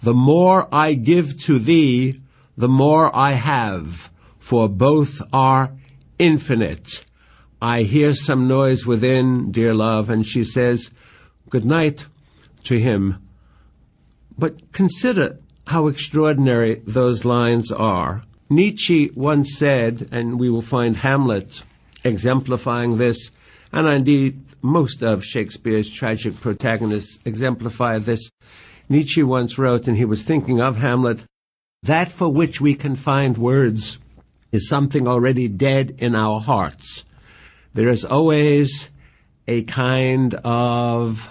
The 0.01 0.15
more 0.15 0.67
I 0.73 0.95
give 0.95 1.39
to 1.43 1.59
thee, 1.59 2.19
the 2.57 2.67
more 2.67 3.15
I 3.15 3.33
have, 3.33 4.09
for 4.39 4.67
both 4.67 5.21
are 5.31 5.71
infinite. 6.17 7.05
I 7.61 7.83
hear 7.83 8.13
some 8.13 8.47
noise 8.47 8.85
within, 8.85 9.51
dear 9.51 9.73
love, 9.73 10.09
and 10.09 10.25
she 10.25 10.43
says, 10.43 10.89
good 11.49 11.65
night 11.65 12.07
to 12.63 12.79
him. 12.79 13.21
But 14.37 14.71
consider 14.71 15.39
how 15.67 15.87
extraordinary 15.87 16.81
those 16.85 17.25
lines 17.25 17.71
are. 17.71 18.23
Nietzsche 18.49 19.11
once 19.15 19.57
said, 19.57 20.09
and 20.11 20.39
we 20.39 20.49
will 20.49 20.61
find 20.61 20.97
Hamlet 20.97 21.63
exemplifying 22.03 22.97
this, 22.97 23.31
and 23.71 23.87
indeed 23.87 24.41
most 24.61 25.01
of 25.01 25.23
Shakespeare's 25.23 25.89
tragic 25.89 26.39
protagonists 26.39 27.17
exemplify 27.25 27.97
this. 27.99 28.29
Nietzsche 28.89 29.23
once 29.23 29.57
wrote, 29.57 29.87
and 29.87 29.97
he 29.97 30.05
was 30.05 30.23
thinking 30.23 30.61
of 30.61 30.77
Hamlet, 30.77 31.23
that 31.83 32.11
for 32.11 32.29
which 32.29 32.61
we 32.61 32.75
can 32.75 32.95
find 32.95 33.37
words 33.37 33.99
is 34.51 34.69
something 34.69 35.07
already 35.07 35.47
dead 35.47 35.95
in 35.97 36.15
our 36.15 36.39
hearts. 36.39 37.05
There 37.73 37.89
is 37.89 38.05
always 38.05 38.89
a 39.47 39.63
kind 39.63 40.35
of 40.43 41.29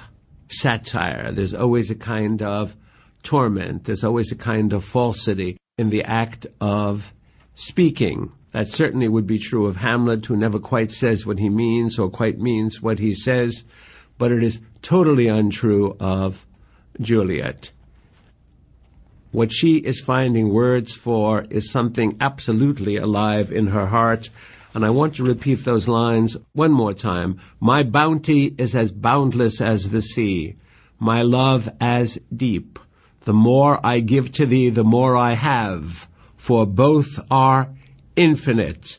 satire. 0.48 1.30
There's 1.32 1.54
always 1.54 1.90
a 1.90 1.94
kind 1.94 2.42
of 2.42 2.76
torment. 3.22 3.84
There's 3.84 4.04
always 4.04 4.32
a 4.32 4.36
kind 4.36 4.72
of 4.72 4.84
falsity 4.84 5.56
in 5.78 5.90
the 5.90 6.04
act 6.04 6.46
of 6.60 7.12
speaking. 7.54 8.32
That 8.52 8.68
certainly 8.68 9.08
would 9.08 9.26
be 9.26 9.38
true 9.38 9.66
of 9.66 9.76
Hamlet, 9.76 10.26
who 10.26 10.36
never 10.36 10.58
quite 10.58 10.92
says 10.92 11.24
what 11.24 11.38
he 11.38 11.48
means 11.48 11.98
or 11.98 12.10
quite 12.10 12.38
means 12.38 12.82
what 12.82 12.98
he 12.98 13.14
says, 13.14 13.64
but 14.18 14.30
it 14.30 14.42
is 14.42 14.60
totally 14.82 15.28
untrue 15.28 15.96
of 15.98 16.46
Juliet. 17.00 17.70
What 19.32 19.50
she 19.50 19.78
is 19.78 19.98
finding 19.98 20.52
words 20.52 20.92
for 20.92 21.46
is 21.48 21.70
something 21.70 22.18
absolutely 22.20 22.96
alive 22.98 23.50
in 23.50 23.68
her 23.68 23.86
heart. 23.86 24.28
And 24.74 24.84
I 24.84 24.90
want 24.90 25.16
to 25.16 25.24
repeat 25.24 25.64
those 25.64 25.88
lines 25.88 26.36
one 26.52 26.72
more 26.72 26.92
time. 26.92 27.40
My 27.58 27.82
bounty 27.82 28.54
is 28.58 28.74
as 28.74 28.92
boundless 28.92 29.60
as 29.60 29.90
the 29.90 30.02
sea, 30.02 30.56
my 30.98 31.22
love 31.22 31.68
as 31.80 32.18
deep. 32.34 32.78
The 33.24 33.32
more 33.32 33.84
I 33.86 34.00
give 34.00 34.32
to 34.32 34.46
thee, 34.46 34.68
the 34.68 34.84
more 34.84 35.16
I 35.16 35.34
have, 35.34 36.08
for 36.36 36.66
both 36.66 37.20
are 37.30 37.68
infinite. 38.16 38.98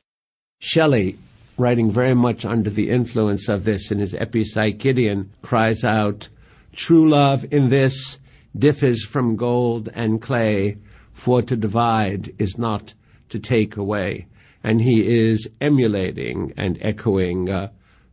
Shelley, 0.60 1.18
writing 1.58 1.92
very 1.92 2.14
much 2.14 2.46
under 2.46 2.70
the 2.70 2.90
influence 2.90 3.50
of 3.50 3.66
this 3.66 3.92
in 3.92 4.00
his 4.00 4.14
Epipsychidion, 4.14 5.28
cries 5.42 5.84
out, 5.84 6.30
True 6.74 7.10
love 7.10 7.46
in 7.52 7.70
this 7.70 8.18
differs 8.58 9.04
from 9.04 9.36
gold 9.36 9.90
and 9.94 10.22
clay, 10.22 10.78
for 11.12 11.42
to 11.42 11.56
divide 11.58 12.34
is 12.40 12.58
not 12.58 12.94
to 13.30 13.40
take 13.40 13.76
away. 13.76 14.28
And 14.64 14.82
he 14.82 15.30
is 15.30 15.50
emulating 15.60 16.54
and 16.56 16.78
echoing 16.82 17.50
uh, 17.50 17.70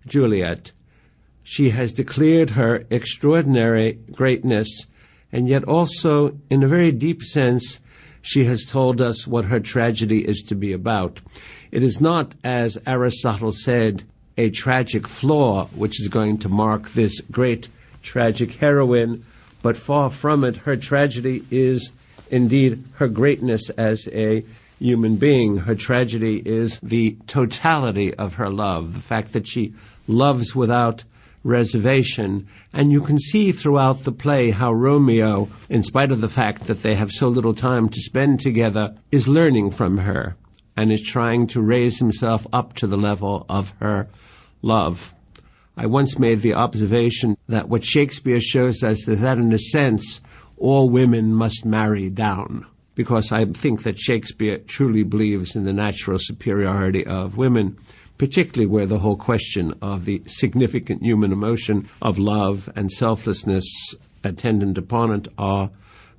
Juliet. 0.07 0.73
She 1.45 1.71
has 1.71 1.93
declared 1.93 2.51
her 2.51 2.85
extraordinary 2.91 3.93
greatness, 4.13 4.87
and 5.33 5.49
yet 5.49 5.65
also, 5.65 6.37
in 6.49 6.63
a 6.63 6.69
very 6.69 6.93
deep 6.93 7.23
sense, 7.23 7.79
she 8.23 8.45
has 8.45 8.65
told 8.65 9.01
us 9.01 9.27
what 9.27 9.47
her 9.47 9.61
tragedy 9.61 10.27
is 10.27 10.43
to 10.49 10.55
be 10.55 10.73
about. 10.73 11.21
It 11.71 11.83
is 11.83 12.01
not, 12.01 12.35
as 12.45 12.77
Aristotle 12.87 13.53
said, 13.53 14.03
a 14.37 14.51
tragic 14.51 15.07
flaw 15.07 15.67
which 15.69 16.01
is 16.01 16.09
going 16.09 16.39
to 16.39 16.49
mark 16.49 16.91
this 16.91 17.21
great 17.31 17.69
tragic 18.03 18.55
heroine, 18.55 19.25
but 19.63 19.77
far 19.77 20.11
from 20.11 20.45
it, 20.45 20.57
her 20.57 20.77
tragedy 20.77 21.45
is 21.51 21.93
indeed 22.31 22.83
her 22.95 23.09
greatness 23.09 23.69
as 23.71 24.09
a 24.09 24.45
human 24.79 25.17
being. 25.17 25.59
Her 25.59 25.75
tragedy 25.75 26.43
is 26.45 26.81
the 26.83 27.17
totality 27.27 28.15
of 28.15 28.35
her 28.35 28.49
love, 28.49 28.95
the 28.95 29.01
fact 29.01 29.33
that 29.35 29.47
she 29.47 29.75
loves 30.07 30.57
without 30.57 31.05
reservation. 31.43 32.47
And 32.73 32.93
you 32.93 33.03
can 33.03 33.19
see 33.19 33.53
throughout 33.53 34.05
the 34.05 34.13
play 34.13 34.51
how 34.51 34.73
Romeo, 34.73 35.49
in 35.69 35.83
spite 35.83 36.13
of 36.13 36.21
the 36.21 36.29
fact 36.29 36.65
that 36.65 36.83
they 36.83 36.95
have 36.95 37.11
so 37.11 37.29
little 37.29 37.55
time 37.55 37.89
to 37.89 38.01
spend 38.01 38.41
together, 38.41 38.95
is 39.11 39.29
learning 39.29 39.71
from 39.71 39.99
her 39.99 40.37
and 40.77 40.93
is 40.93 41.03
trying 41.03 41.47
to 41.49 41.61
raise 41.61 41.99
himself 41.99 42.47
up 42.53 42.75
to 42.75 42.87
the 42.87 42.97
level 42.97 43.45
of 43.49 43.75
her 43.81 44.09
love. 44.63 45.15
I 45.77 45.87
once 45.87 46.19
made 46.19 46.43
the 46.43 46.55
observation 46.55 47.37
that 47.49 47.69
what 47.69 47.85
Shakespeare 47.85 48.41
shows 48.41 48.83
us 48.83 49.09
is 49.09 49.21
that 49.21 49.39
in 49.39 49.53
a 49.53 49.59
sense, 49.59 50.21
all 50.57 50.91
women 50.91 51.35
must 51.35 51.65
marry 51.65 52.11
down. 52.11 52.67
Because 52.95 53.33
I 53.33 53.47
think 53.47 53.85
that 53.85 53.99
Shakespeare 53.99 54.59
truly 54.59 55.05
believes 55.05 55.57
in 55.57 55.65
the 55.65 55.73
natural 55.73 56.19
superiority 56.19 57.07
of 57.07 57.39
women 57.39 57.79
particularly 58.21 58.67
where 58.67 58.85
the 58.85 58.99
whole 58.99 59.17
question 59.17 59.73
of 59.81 60.05
the 60.05 60.21
significant 60.27 61.03
human 61.03 61.33
emotion 61.33 61.89
of 62.03 62.19
love 62.19 62.69
and 62.77 62.93
selflessness 62.93 63.65
attendant 64.23 64.77
upon 64.77 65.11
it 65.11 65.27
are 65.39 65.71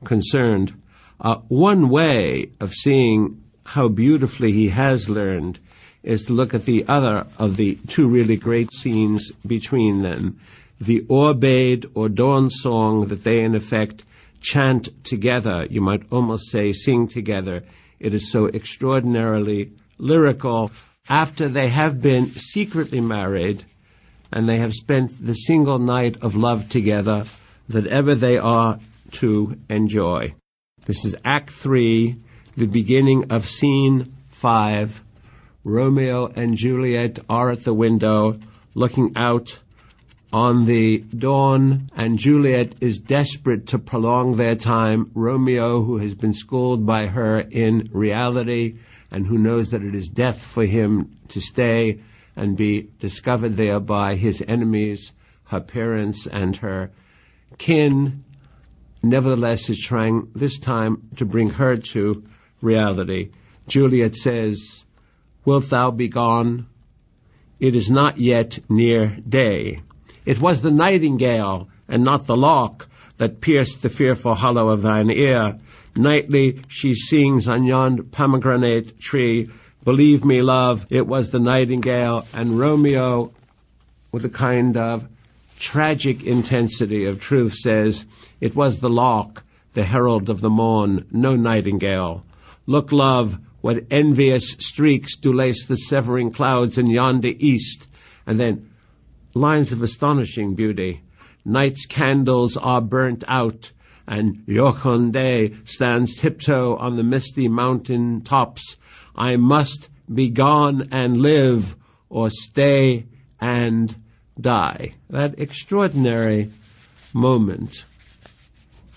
concerned. 0.04 0.74
Uh, 1.20 1.36
one 1.48 1.90
way 1.90 2.50
of 2.60 2.74
seeing 2.74 3.40
how 3.68 3.88
beautifully 3.88 4.52
he 4.52 4.70
has 4.70 5.10
learned 5.10 5.60
is 6.02 6.24
to 6.24 6.34
look 6.34 6.56
at 6.56 6.66
the 6.66 6.84
other 6.88 7.28
of 7.38 7.56
the 7.56 7.76
two 7.88 8.10
really 8.10 8.36
great 8.36 8.74
scenes 8.74 9.32
between 9.46 10.02
them. 10.02 10.40
The 10.80 11.02
Aubade 11.02 11.86
or 11.94 12.10
dawn 12.10 12.50
song 12.50 13.10
that 13.10 13.24
they 13.24 13.44
in 13.44 13.54
effect 13.54 14.06
chant 14.40 14.90
together, 15.04 15.68
you 15.70 15.82
might 15.82 16.02
almost 16.12 16.50
say 16.50 16.72
sing 16.72 17.08
together. 17.08 17.62
It 18.00 18.16
is 18.16 18.32
so 18.32 18.48
extraordinarily 18.48 19.72
lyrical 20.00 20.72
after 21.12 21.50
they 21.50 21.68
have 21.68 22.02
been 22.02 22.32
secretly 22.38 23.02
married 23.02 23.66
and 24.32 24.48
they 24.48 24.60
have 24.60 24.74
spent 24.74 25.12
the 25.24 25.34
single 25.34 25.78
night 25.78 26.16
of 26.22 26.38
love 26.38 26.70
together 26.70 27.26
that 27.68 27.86
ever 27.88 28.16
they 28.16 28.38
are 28.38 28.80
to 29.12 29.54
enjoy. 29.70 30.34
This 30.86 31.04
is 31.04 31.14
Act 31.26 31.50
3, 31.50 32.16
the 32.56 32.66
beginning 32.66 33.30
of 33.30 33.46
Scene 33.46 34.16
5. 34.30 35.04
Romeo 35.66 36.28
and 36.28 36.56
Juliet 36.56 37.20
are 37.30 37.52
at 37.52 37.66
the 37.66 37.74
window 37.74 38.40
looking 38.74 39.12
out 39.18 39.60
on 40.32 40.66
the 40.66 41.00
dawn, 41.00 41.90
and 41.94 42.18
Juliet 42.18 42.74
is 42.80 43.00
desperate 43.00 43.68
to 43.68 43.78
prolong 43.78 44.38
their 44.38 44.56
time. 44.56 45.12
Romeo, 45.14 45.84
who 45.84 45.98
has 45.98 46.16
been 46.16 46.34
schooled 46.34 46.86
by 46.86 47.08
her 47.08 47.42
in 47.42 47.90
reality, 47.92 48.76
and 49.12 49.28
who 49.28 49.38
knows 49.38 49.70
that 49.70 49.84
it 49.84 49.94
is 49.94 50.10
death 50.10 50.42
for 50.42 50.66
him 50.66 51.18
to 51.28 51.42
stay 51.42 52.00
and 52.36 52.56
be 52.56 52.90
discovered 53.00 53.58
there 53.58 53.80
by 53.80 54.16
his 54.16 54.44
enemies, 54.48 55.12
her 55.46 55.60
parents, 55.60 56.28
and 56.28 56.56
her 56.58 56.90
kin, 57.58 58.24
nevertheless 59.04 59.70
is 59.70 59.80
trying 59.80 60.30
this 60.34 60.58
time 60.58 61.10
to 61.18 61.26
bring 61.26 61.50
her 61.50 61.76
to 61.76 62.24
reality. 62.62 63.30
Juliet 63.68 64.16
says, 64.16 64.86
Wilt 65.44 65.70
thou 65.70 65.92
be 65.92 66.08
gone? 66.08 66.68
It 67.60 67.76
is 67.76 67.92
not 67.92 68.18
yet 68.18 68.60
near 68.70 69.18
day. 69.28 69.82
It 70.26 70.40
was 70.40 70.62
the 70.62 70.72
nightingale 70.72 71.70
and 71.88 72.04
not 72.04 72.28
the 72.28 72.38
lark 72.38 72.88
that 73.18 73.42
pierced 73.42 73.82
the 73.82 73.90
fearful 73.90 74.36
hollow 74.36 74.70
of 74.70 74.82
thine 74.82 75.12
ear. 75.12 75.60
Nightly 75.96 76.62
she 76.68 76.94
sings 76.94 77.48
on 77.48 77.64
yon 77.64 78.04
pomegranate 78.04 79.00
tree. 79.00 79.50
Believe 79.84 80.24
me, 80.24 80.42
love, 80.42 80.86
it 80.90 81.08
was 81.08 81.30
the 81.30 81.40
nightingale. 81.40 82.26
And 82.34 82.58
Romeo, 82.58 83.34
with 84.12 84.24
a 84.24 84.30
kind 84.30 84.78
of 84.78 85.08
tragic 85.60 86.24
intensity 86.24 87.06
of 87.06 87.20
truth, 87.20 87.54
says, 87.54 88.06
It 88.40 88.56
was 88.56 88.80
the 88.80 88.90
lark, 88.90 89.44
the 89.74 89.84
herald 89.84 90.30
of 90.30 90.42
the 90.42 90.50
morn, 90.50 91.08
no 91.12 91.36
nightingale. 91.36 92.24
Look, 92.66 92.92
love, 92.92 93.40
what 93.62 93.86
envious 93.92 94.52
streaks 94.60 95.16
do 95.16 95.34
lace 95.34 95.66
the 95.66 95.76
severing 95.76 96.32
clouds 96.32 96.78
in 96.78 96.88
yonder 96.88 97.34
east. 97.38 97.88
And 98.26 98.40
then 98.40 98.72
lines 99.34 99.72
of 99.72 99.82
astonishing 99.82 100.56
beauty. 100.56 101.02
Night's 101.44 101.86
candles 101.86 102.56
are 102.56 102.82
burnt 102.82 103.24
out 103.28 103.72
and 104.12 104.44
Joconde 104.46 105.58
stands 105.64 106.16
tiptoe 106.16 106.76
on 106.76 106.98
the 106.98 107.04
misty 107.04 107.48
mountain 107.48 108.20
tops. 108.22 108.76
I 109.16 109.38
must 109.38 109.90
be 110.14 110.30
gone 110.30 110.90
and 110.92 111.18
live, 111.18 111.78
or 112.10 112.30
stay 112.30 113.06
and 113.40 113.96
die. 114.40 114.96
That 115.10 115.40
extraordinary 115.40 116.52
moment 117.14 117.86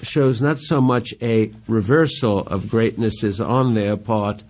shows 0.03 0.43
not 0.43 0.59
so 0.59 0.81
much 0.81 1.15
a 1.23 1.53
reversal 1.69 2.41
of 2.41 2.69
greatnesses 2.69 3.41
on 3.41 3.75
their 3.75 3.97
part, 3.97 4.43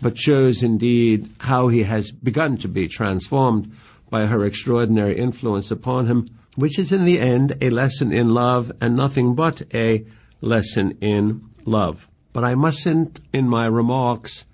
but 0.00 0.16
shows 0.16 0.62
indeed 0.62 1.28
how 1.36 1.68
he 1.68 1.82
has 1.82 2.10
begun 2.10 2.56
to 2.58 2.68
be 2.68 2.88
transformed 2.88 3.76
by 4.08 4.24
her 4.24 4.46
extraordinary 4.46 5.18
influence 5.18 5.70
upon 5.70 6.06
him 6.06 6.30
which 6.56 6.78
is 6.78 6.92
in 6.92 7.04
the 7.04 7.18
end 7.18 7.56
a 7.60 7.70
lesson 7.70 8.12
in 8.12 8.34
love 8.34 8.70
and 8.80 8.96
nothing 8.96 9.34
but 9.34 9.62
a 9.74 10.04
lesson 10.40 10.96
in 11.00 11.42
love. 11.64 12.08
But 12.32 12.44
I 12.44 12.54
mustn't, 12.54 13.20
in 13.32 13.48
my 13.48 13.66
remarks, 13.66 14.44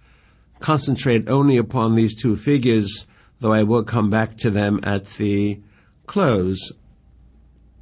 concentrate 0.60 1.28
only 1.28 1.56
upon 1.56 1.94
these 1.94 2.14
two 2.14 2.36
figures, 2.36 3.06
though 3.40 3.52
I 3.52 3.62
will 3.62 3.84
come 3.84 4.10
back 4.10 4.36
to 4.38 4.50
them 4.50 4.80
at 4.82 5.04
the 5.04 5.60
close. 6.06 6.72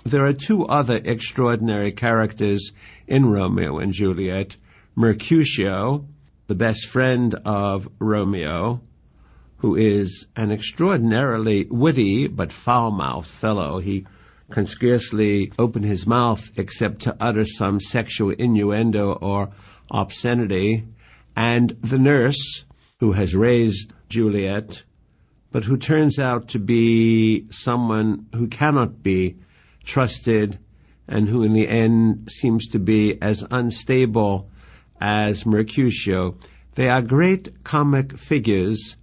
There 0.05 0.27
are 0.27 0.33
two 0.33 0.65
other 0.67 1.01
extraordinary 1.05 1.93
characters 1.93 2.73
in 3.07 3.31
Romeo 3.31 3.79
and 3.79 3.93
Juliet. 3.93 4.57
Mercutio, 4.95 6.07
the 6.47 6.55
best 6.55 6.87
friend 6.87 7.35
of 7.45 7.89
Romeo, 7.99 8.81
who 9.59 9.75
is 9.75 10.27
an 10.37 10.51
extraordinarily 10.51 11.66
witty 11.71 12.27
but 12.27 12.53
foul-mouthed 12.53 13.27
fellow. 13.27 13.79
He 13.79 14.07
can 14.51 14.66
scarcely 14.66 15.53
open 15.59 15.83
his 15.83 16.07
mouth 16.07 16.51
except 16.57 17.01
to 17.03 17.16
utter 17.21 17.45
some 17.45 17.81
sexual 17.81 18.31
innuendo 18.31 19.12
or 19.14 19.51
obscenity. 19.90 20.85
And 21.35 21.71
the 21.81 21.99
nurse, 21.99 22.64
who 23.01 23.12
has 23.12 23.35
raised 23.35 23.92
Juliet, 24.09 24.83
but 25.51 25.64
who 25.64 25.77
turns 25.77 26.19
out 26.19 26.49
to 26.49 26.59
be 26.59 27.47
someone 27.51 28.27
who 28.35 28.47
cannot 28.47 29.03
be 29.03 29.37
trusted 29.85 30.59
and 31.09 31.29
who 31.29 31.42
in 31.42 31.53
the 31.53 31.69
end 31.69 32.29
seems 32.31 32.66
to 32.69 32.79
be 32.79 33.21
as 33.23 33.45
unstable 33.51 34.51
as 35.01 35.47
Mercutio. 35.47 36.37
They 36.75 36.88
are 36.88 37.03
great 37.03 37.64
comic 37.64 38.19
figures, 38.19 38.97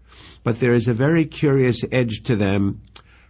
but 0.44 0.60
there 0.60 0.74
is 0.74 0.88
a 0.88 0.94
very 0.94 1.26
curious 1.26 1.82
edge 1.92 2.24
to 2.24 2.36
them, 2.36 2.82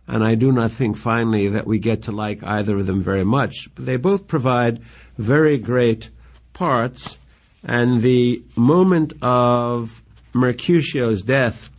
and 0.07 0.23
I 0.23 0.35
do 0.35 0.51
not 0.51 0.71
think 0.71 0.97
finally 0.97 1.47
that 1.49 1.67
we 1.67 1.79
get 1.79 2.03
to 2.03 2.11
like 2.11 2.43
either 2.43 2.77
of 2.77 2.85
them 2.85 3.01
very 3.01 3.23
much. 3.23 3.69
But 3.75 3.85
they 3.85 3.97
both 3.97 4.27
provide 4.27 4.81
very 5.17 5.57
great 5.57 6.09
parts, 6.53 7.17
and 7.63 8.01
the 8.01 8.43
moment 8.55 9.13
of 9.21 10.03
Mercutio's 10.33 11.21
death 11.21 11.69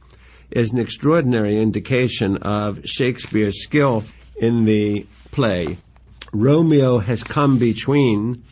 is 0.50 0.72
an 0.72 0.78
extraordinary 0.78 1.58
indication 1.58 2.36
of 2.38 2.80
Shakespeare's 2.84 3.62
skill 3.62 4.04
in 4.36 4.64
the 4.64 5.06
play. 5.32 5.78
Romeo 6.32 6.98
has 6.98 7.24
come 7.24 7.58
between 7.58 8.44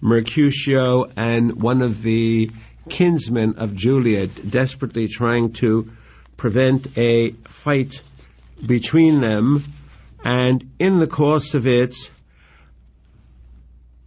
Mercutio 0.00 1.10
and 1.16 1.62
one 1.62 1.80
of 1.80 2.02
the 2.02 2.50
kinsmen 2.88 3.54
of 3.56 3.74
Juliet, 3.74 4.50
desperately 4.50 5.08
trying 5.08 5.52
to 5.54 5.90
prevent 6.36 6.96
a 6.96 7.30
fight 7.48 8.02
between 8.64 9.20
them. 9.20 9.64
And 10.24 10.70
in 10.78 10.98
the 10.98 11.06
course 11.06 11.54
of 11.54 11.66
it, 11.66 11.94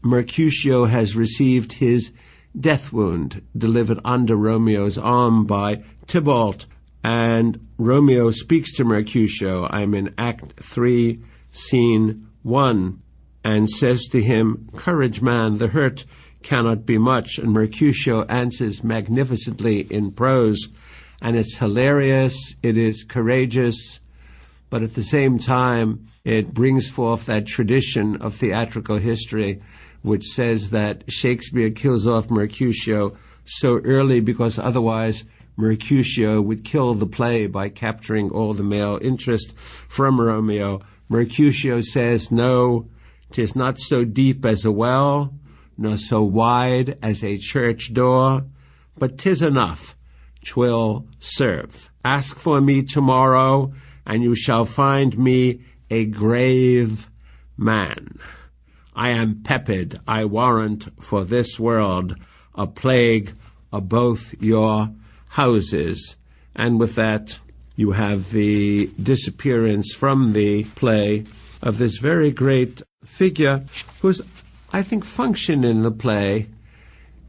Mercutio 0.02 0.86
has 0.86 1.16
received 1.16 1.74
his 1.74 2.12
death 2.60 2.92
wound 2.92 3.42
delivered 3.56 4.00
under 4.04 4.36
Romeo's 4.36 4.98
arm 4.98 5.46
by 5.46 5.84
Tybalt. 6.08 6.66
And 7.04 7.68
Romeo 7.78 8.32
speaks 8.32 8.74
to 8.76 8.84
Mercutio, 8.84 9.68
I'm 9.70 9.94
in 9.94 10.14
Act 10.18 10.60
3, 10.62 11.22
Scene 11.52 12.28
1, 12.44 13.02
and 13.44 13.70
says 13.70 14.06
to 14.12 14.22
him, 14.22 14.70
Courage, 14.76 15.22
man, 15.22 15.58
the 15.58 15.68
hurt 15.68 16.06
cannot 16.42 16.86
be 16.86 16.98
much. 16.98 17.38
And 17.38 17.52
Mercutio 17.52 18.24
answers 18.24 18.84
magnificently 18.84 19.82
in 19.82 20.12
prose. 20.12 20.68
And 21.22 21.36
it's 21.36 21.58
hilarious, 21.58 22.56
it 22.62 22.78
is 22.78 23.04
courageous, 23.04 24.00
but 24.70 24.84
at 24.84 24.94
the 24.94 25.04
same 25.04 25.40
time, 25.40 26.08
it 26.24 26.54
brings 26.54 26.90
forth 26.90 27.26
that 27.26 27.48
tradition 27.48 28.22
of 28.22 28.36
theatrical 28.36 28.98
history 28.98 29.62
which 30.08 30.26
says 30.26 30.70
that 30.70 31.04
Shakespeare 31.12 31.70
kills 31.70 32.08
off 32.08 32.30
Mercutio 32.30 33.18
so 33.46 33.80
early 33.80 34.20
because 34.20 34.58
otherwise 34.58 35.26
Mercutio 35.58 36.42
would 36.42 36.64
kill 36.64 36.94
the 36.94 37.06
play 37.06 37.48
by 37.48 37.68
capturing 37.70 38.30
all 38.30 38.54
the 38.54 38.64
male 38.64 39.00
interest 39.02 39.54
from 39.58 40.22
Romeo. 40.22 40.82
Mercutio 41.10 41.82
says, 41.82 42.32
No, 42.32 42.88
tis 43.32 43.56
not 43.56 43.80
so 43.80 44.06
deep 44.06 44.46
as 44.46 44.64
a 44.64 44.72
well, 44.72 45.34
nor 45.78 45.98
so 45.98 46.22
wide 46.22 46.98
as 47.02 47.24
a 47.24 47.38
church 47.38 47.94
door, 47.94 48.46
but 48.98 49.18
tis 49.18 49.42
enough, 49.42 49.97
twill 50.46 51.08
serve. 51.20 51.92
Ask 52.04 52.38
for 52.38 52.62
me 52.62 52.84
tomorrow, 52.84 53.74
and 54.06 54.24
you 54.24 54.36
shall 54.36 54.66
find 54.66 55.18
me 55.18 55.62
a 55.90 56.06
grave 56.06 57.10
man. 57.58 58.20
I 58.96 59.10
am 59.10 59.42
pepid, 59.44 60.00
I 60.08 60.26
warrant, 60.26 60.88
for 61.02 61.24
this 61.24 61.60
world, 61.60 62.16
a 62.56 62.66
plague 62.66 63.34
of 63.72 63.90
both 63.90 64.34
your 64.42 64.90
houses. 65.30 66.18
And 66.56 66.80
with 66.80 66.96
that, 66.96 67.40
you 67.76 67.92
have 67.92 68.32
the 68.32 68.88
disappearance 69.02 69.94
from 69.94 70.34
the 70.34 70.64
play 70.64 71.26
of 71.62 71.78
this 71.78 71.98
very 71.98 72.32
great 72.32 72.82
figure 73.04 73.64
whose, 74.02 74.22
I 74.74 74.82
think, 74.82 75.06
function 75.06 75.64
in 75.64 75.84
the 75.84 75.92
play 75.92 76.48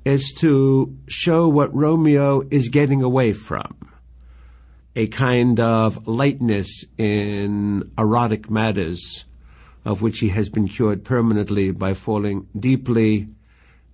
is 0.09 0.33
to 0.33 0.97
show 1.07 1.47
what 1.49 1.75
Romeo 1.75 2.41
is 2.51 2.71
getting 2.71 3.03
away 3.03 3.35
from. 3.35 3.77
A 4.97 5.07
kind 5.09 5.61
of 5.61 6.09
lightness 6.09 6.85
in 6.97 7.93
erotic 7.99 8.49
matters 8.49 9.27
of 9.85 10.01
which 10.01 10.19
he 10.21 10.31
has 10.31 10.49
been 10.49 10.67
cured 10.67 11.05
permanently 11.05 11.71
by 11.71 11.93
falling 11.93 12.47
deeply 12.59 13.29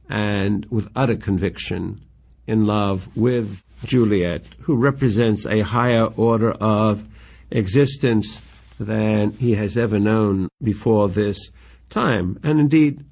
and 0.09 0.65
with 0.71 0.89
utter 0.95 1.17
conviction 1.17 2.01
in 2.47 2.65
love 2.65 3.09
with 3.17 3.63
Juliet, 3.85 4.45
who 4.61 4.77
represents 4.77 5.45
a 5.47 5.61
higher 5.61 6.07
order 6.17 6.53
of 6.53 7.07
existence 7.51 8.41
than 8.79 9.33
he 9.33 9.55
has 9.55 9.77
ever 9.77 9.99
known 9.99 10.49
before 10.63 11.09
this 11.09 11.51
time. 11.91 12.39
And 12.43 12.61
indeed, 12.61 13.05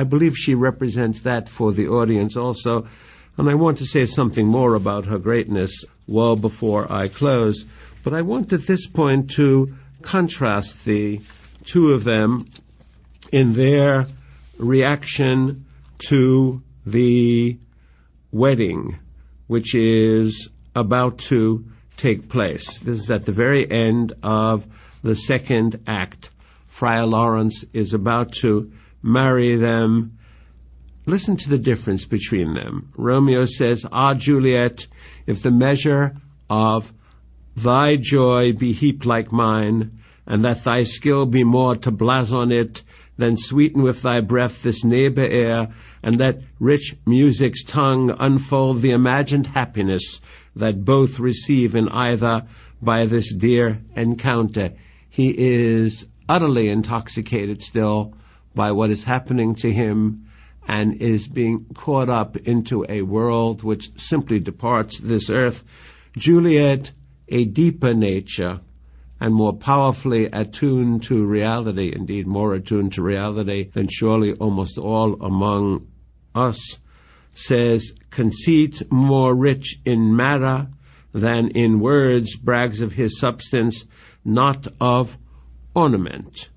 I 0.00 0.02
believe 0.02 0.34
she 0.34 0.54
represents 0.54 1.20
that 1.20 1.46
for 1.46 1.72
the 1.72 1.88
audience 1.88 2.34
also. 2.34 2.88
And 3.36 3.50
I 3.50 3.54
want 3.54 3.76
to 3.78 3.84
say 3.84 4.06
something 4.06 4.46
more 4.46 4.74
about 4.74 5.04
her 5.04 5.18
greatness 5.18 5.84
well 6.06 6.36
before 6.36 6.90
I 6.90 7.08
close. 7.08 7.66
But 8.02 8.14
I 8.14 8.22
want 8.22 8.50
at 8.54 8.66
this 8.66 8.86
point 8.86 9.30
to 9.32 9.74
contrast 10.00 10.86
the 10.86 11.20
two 11.66 11.92
of 11.92 12.04
them 12.04 12.46
in 13.30 13.52
their 13.52 14.06
reaction 14.56 15.66
to 16.08 16.62
the 16.86 17.58
wedding, 18.32 18.98
which 19.48 19.74
is 19.74 20.48
about 20.74 21.18
to 21.28 21.62
take 21.98 22.30
place. 22.30 22.78
This 22.78 23.00
is 23.00 23.10
at 23.10 23.26
the 23.26 23.32
very 23.32 23.70
end 23.70 24.14
of 24.22 24.66
the 25.02 25.14
second 25.14 25.78
act. 25.86 26.30
Friar 26.64 27.04
Lawrence 27.04 27.66
is 27.74 27.92
about 27.92 28.32
to 28.40 28.72
marry 29.02 29.56
them. 29.56 30.18
Listen 31.06 31.36
to 31.36 31.48
the 31.48 31.58
difference 31.58 32.04
between 32.04 32.54
them. 32.54 32.92
Romeo 32.96 33.44
says, 33.46 33.86
Ah, 33.90 34.14
Juliet, 34.14 34.86
if 35.26 35.42
the 35.42 35.50
measure 35.50 36.16
of 36.48 36.92
thy 37.56 37.96
joy 37.96 38.52
be 38.52 38.72
heaped 38.72 39.06
like 39.06 39.32
mine, 39.32 39.98
and 40.26 40.44
that 40.44 40.64
thy 40.64 40.84
skill 40.84 41.26
be 41.26 41.42
more 41.42 41.76
to 41.76 41.90
blazon 41.90 42.52
it 42.52 42.82
than 43.16 43.36
sweeten 43.36 43.82
with 43.82 44.02
thy 44.02 44.20
breath 44.20 44.62
this 44.62 44.84
neighbor 44.84 45.26
air, 45.26 45.68
and 46.02 46.18
let 46.18 46.42
rich 46.58 46.96
music's 47.06 47.64
tongue 47.64 48.14
unfold 48.18 48.80
the 48.80 48.92
imagined 48.92 49.48
happiness 49.48 50.20
that 50.56 50.84
both 50.84 51.18
receive 51.18 51.74
in 51.74 51.88
either 51.88 52.46
by 52.80 53.04
this 53.04 53.34
dear 53.34 53.82
encounter. 53.94 54.72
He 55.08 55.34
is 55.36 56.06
utterly 56.28 56.68
intoxicated 56.68 57.60
still 57.60 58.14
by 58.54 58.72
what 58.72 58.90
is 58.90 59.04
happening 59.04 59.54
to 59.56 59.72
him 59.72 60.26
and 60.66 61.00
is 61.00 61.26
being 61.26 61.66
caught 61.74 62.08
up 62.08 62.36
into 62.36 62.84
a 62.88 63.02
world 63.02 63.62
which 63.62 63.90
simply 63.96 64.38
departs 64.38 64.98
this 65.00 65.30
earth. 65.30 65.64
Juliet, 66.16 66.92
a 67.28 67.44
deeper 67.44 67.94
nature, 67.94 68.60
and 69.20 69.34
more 69.34 69.52
powerfully 69.52 70.26
attuned 70.32 71.02
to 71.02 71.26
reality, 71.26 71.92
indeed 71.94 72.26
more 72.26 72.54
attuned 72.54 72.92
to 72.92 73.02
reality 73.02 73.68
than 73.70 73.88
surely 73.88 74.32
almost 74.34 74.78
all 74.78 75.14
among 75.22 75.86
us, 76.34 76.78
says, 77.34 77.92
conceit 78.10 78.82
more 78.90 79.34
rich 79.34 79.78
in 79.84 80.16
matter 80.16 80.68
than 81.12 81.48
in 81.48 81.80
words, 81.80 82.36
brags 82.36 82.80
of 82.80 82.92
his 82.92 83.18
substance, 83.18 83.84
not 84.24 84.66
of 84.80 85.18
ornament. 85.74 86.48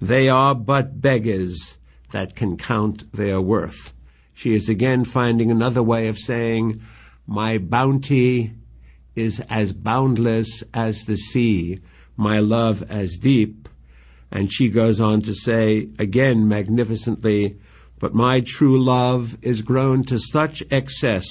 They 0.00 0.28
are 0.28 0.54
but 0.54 1.00
beggars 1.00 1.78
that 2.12 2.36
can 2.36 2.56
count 2.56 3.10
their 3.12 3.40
worth. 3.40 3.92
She 4.34 4.54
is 4.54 4.68
again 4.68 5.04
finding 5.04 5.50
another 5.50 5.82
way 5.82 6.08
of 6.08 6.18
saying, 6.18 6.82
My 7.26 7.58
bounty 7.58 8.52
is 9.14 9.40
as 9.48 9.72
boundless 9.72 10.62
as 10.74 11.04
the 11.04 11.16
sea 11.16 11.80
my 12.16 12.38
love 12.40 12.82
as 12.90 13.16
deep. 13.16 13.68
And 14.30 14.52
she 14.52 14.68
goes 14.68 15.00
on 15.00 15.22
to 15.22 15.34
say, 15.34 15.88
again 15.98 16.48
magnificently, 16.48 17.58
but 17.98 18.14
my 18.14 18.40
true 18.40 18.82
love 18.82 19.36
is 19.42 19.62
grown 19.62 20.04
to 20.04 20.18
such 20.18 20.62
excess, 20.70 21.26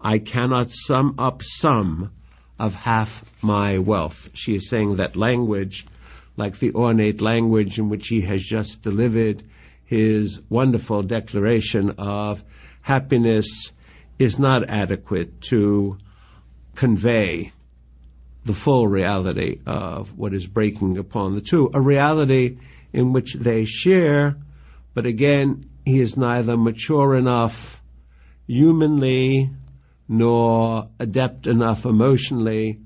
I 0.00 0.18
cannot 0.18 0.70
sum 0.70 1.14
up 1.18 1.42
some 1.42 2.12
of 2.58 2.74
half 2.74 3.24
my 3.42 3.78
wealth. 3.78 4.30
She 4.34 4.54
is 4.54 4.68
saying 4.68 4.96
that 4.96 5.16
language, 5.16 5.86
like 6.36 6.58
the 6.58 6.72
ornate 6.72 7.20
language 7.20 7.78
in 7.78 7.88
which 7.88 8.08
he 8.08 8.22
has 8.22 8.42
just 8.42 8.82
delivered 8.82 9.42
his 9.84 10.40
wonderful 10.48 11.02
declaration 11.02 11.90
of 11.98 12.42
happiness, 12.80 13.72
is 14.18 14.38
not 14.38 14.68
adequate 14.68 15.40
to 15.40 15.98
convey 16.74 17.52
the 18.44 18.54
full 18.54 18.88
reality 18.88 19.60
of 19.66 20.16
what 20.16 20.34
is 20.34 20.46
breaking 20.46 20.98
upon 20.98 21.34
the 21.34 21.40
two, 21.40 21.70
a 21.74 21.80
reality 21.80 22.58
in 22.92 23.12
which 23.12 23.34
they 23.34 23.64
share, 23.64 24.36
but 24.94 25.06
again, 25.06 25.68
he 25.84 26.00
is 26.00 26.16
neither 26.16 26.56
mature 26.56 27.14
enough 27.14 27.82
humanly 28.46 29.50
nor 30.08 30.86
adept 30.98 31.46
enough 31.46 31.84
emotionally 31.84 32.78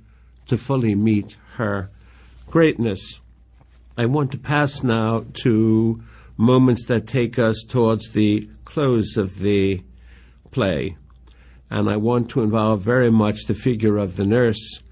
to 0.47 0.57
fully 0.57 0.95
meet 0.95 1.37
her 1.55 1.91
greatness. 2.47 3.21
I 3.99 4.05
want 4.07 4.33
to 4.33 4.39
pass 4.39 4.83
now 4.83 5.25
to 5.45 6.03
moments 6.37 6.85
that 6.85 7.07
take 7.07 7.39
us 7.39 7.65
towards 7.67 8.11
the 8.11 8.49
close 8.65 9.17
of 9.17 9.41
the 9.41 9.83
play. 10.51 10.97
and 11.71 11.89
I 11.91 11.97
want 11.97 12.31
to 12.31 12.43
involve 12.43 12.83
very 12.83 13.11
much 13.11 13.45
the 13.47 13.55
figure 13.55 13.97
of 13.97 14.17
the 14.17 14.27
nurse 14.27 14.83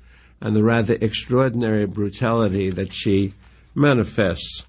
and 0.40 0.56
the 0.56 0.64
rather 0.64 0.94
extraordinary 1.00 1.86
brutality 1.86 2.70
that 2.70 2.92
she 2.92 3.32
manifests. 3.74 4.66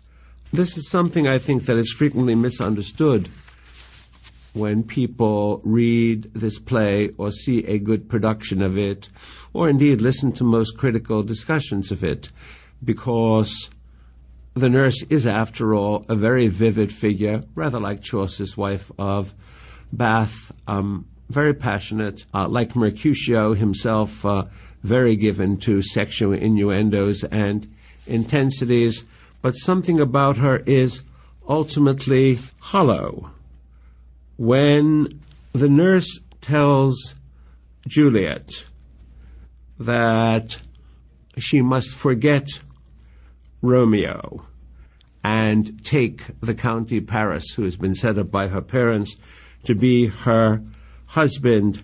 This 0.54 0.78
is 0.78 0.90
something 0.90 1.28
I 1.28 1.40
think 1.40 1.66
that 1.66 1.78
is 1.78 1.92
frequently 1.92 2.36
misunderstood 2.36 3.30
when 4.54 4.84
people 4.84 5.62
read 5.66 6.32
this 6.34 6.60
play 6.60 7.10
or 7.18 7.32
see 7.32 7.66
a 7.66 7.78
good 7.78 8.08
production 8.08 8.62
of 8.62 8.78
it, 8.78 9.10
or 9.52 9.68
indeed 9.68 10.02
listen 10.02 10.32
to 10.32 10.44
most 10.46 10.78
critical 10.78 11.24
discussions 11.24 11.92
of 11.92 12.04
it, 12.04 12.32
because 12.84 13.70
the 14.56 14.70
nurse 14.70 15.04
is, 15.10 15.28
after 15.28 15.76
all, 15.76 16.06
a 16.08 16.16
very 16.16 16.48
vivid 16.48 16.92
figure, 16.92 17.42
rather 17.56 17.80
like 17.80 18.02
Chaucer's 18.02 18.56
wife 18.56 18.90
of 18.98 19.34
Bath, 19.92 20.52
um, 20.66 21.06
very 21.30 21.54
passionate, 21.54 22.26
uh, 22.34 22.48
like 22.48 22.76
Mercutio 22.76 23.54
himself, 23.54 24.26
uh, 24.26 24.46
very 24.82 25.18
given 25.18 25.58
to 25.58 25.82
sexual 25.82 26.34
innuendos 26.34 27.24
and 27.26 27.68
intensities, 28.08 29.04
but 29.42 29.52
something 29.52 30.00
about 30.00 30.38
her 30.38 30.58
is 30.60 31.02
ultimately 31.50 32.40
hollow. 32.60 33.32
When 34.38 35.20
the 35.52 35.70
nurse 35.70 36.20
tells 36.40 37.16
Juliet 37.88 38.66
that 39.80 40.58
she 41.38 41.62
must 41.62 41.90
forget 41.96 42.48
Romeo 43.66 44.46
and 45.24 45.84
take 45.84 46.24
the 46.42 46.54
County 46.54 47.02
Paris, 47.02 47.52
who 47.56 47.64
has 47.64 47.76
been 47.76 47.96
set 47.96 48.18
up 48.20 48.30
by 48.30 48.48
her 48.48 48.62
parents, 48.62 49.16
to 49.64 49.74
be 49.74 50.06
her 50.06 50.62
husband, 51.08 51.84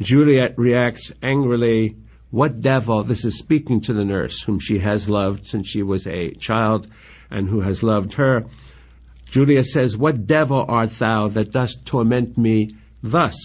Juliet 0.00 0.54
reacts 0.56 1.12
angrily. 1.22 1.96
What 2.30 2.60
devil? 2.60 3.02
This 3.02 3.24
is 3.24 3.38
speaking 3.38 3.80
to 3.82 3.92
the 3.92 4.04
nurse, 4.04 4.42
whom 4.42 4.58
she 4.58 4.78
has 4.78 5.08
loved 5.08 5.46
since 5.46 5.68
she 5.68 5.82
was 5.82 6.06
a 6.06 6.30
child 6.32 6.88
and 7.30 7.48
who 7.48 7.60
has 7.60 7.82
loved 7.82 8.14
her. 8.14 8.44
Juliet 9.26 9.66
says, 9.66 9.96
What 9.96 10.26
devil 10.26 10.64
art 10.68 10.98
thou 10.98 11.28
that 11.28 11.52
dost 11.52 11.84
torment 11.84 12.38
me 12.38 12.70
thus? 13.02 13.36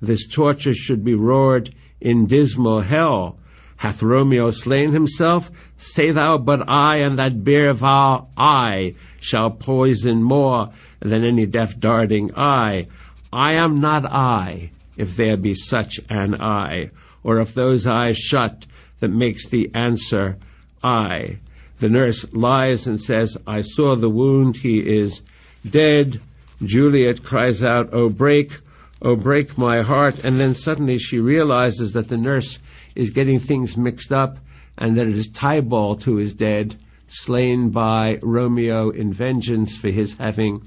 This 0.00 0.26
torture 0.26 0.74
should 0.74 1.04
be 1.04 1.14
roared 1.14 1.74
in 2.00 2.26
dismal 2.26 2.82
hell. 2.82 3.38
Hath 3.84 4.02
Romeo 4.02 4.50
slain 4.50 4.92
himself? 4.92 5.50
Say 5.76 6.10
thou 6.10 6.38
but 6.38 6.66
I, 6.66 7.00
and 7.00 7.18
that 7.18 7.44
beer 7.44 7.74
vow 7.74 8.28
I 8.34 8.94
shall 9.20 9.50
poison 9.50 10.22
more 10.22 10.70
than 11.00 11.22
any 11.22 11.44
death 11.44 11.78
darting 11.78 12.34
eye. 12.34 12.86
I 13.30 13.52
am 13.52 13.82
not 13.82 14.06
I, 14.06 14.70
if 14.96 15.18
there 15.18 15.36
be 15.36 15.54
such 15.54 16.00
an 16.08 16.40
I, 16.40 16.92
or 17.22 17.40
if 17.40 17.52
those 17.52 17.86
eyes 17.86 18.16
shut 18.16 18.64
that 19.00 19.10
makes 19.10 19.46
the 19.48 19.70
answer 19.74 20.38
I. 20.82 21.40
The 21.78 21.90
nurse 21.90 22.24
lies 22.32 22.86
and 22.86 22.98
says, 22.98 23.36
I 23.46 23.60
saw 23.60 23.96
the 23.96 24.08
wound, 24.08 24.56
he 24.56 24.78
is 24.78 25.20
dead. 25.68 26.22
Juliet 26.62 27.22
cries 27.22 27.62
out, 27.62 27.90
Oh, 27.92 28.08
break, 28.08 28.60
oh, 29.02 29.14
break 29.14 29.58
my 29.58 29.82
heart. 29.82 30.24
And 30.24 30.40
then 30.40 30.54
suddenly 30.54 30.96
she 30.96 31.18
realizes 31.18 31.92
that 31.92 32.08
the 32.08 32.16
nurse 32.16 32.58
is 32.94 33.10
getting 33.10 33.40
things 33.40 33.76
mixed 33.76 34.12
up 34.12 34.38
and 34.76 34.96
that 34.96 35.06
it 35.06 35.14
is 35.14 35.28
Tybalt 35.28 36.04
who 36.04 36.18
is 36.18 36.34
dead, 36.34 36.76
slain 37.06 37.70
by 37.70 38.18
Romeo 38.22 38.90
in 38.90 39.12
vengeance 39.12 39.76
for 39.76 39.88
his 39.88 40.14
having 40.14 40.66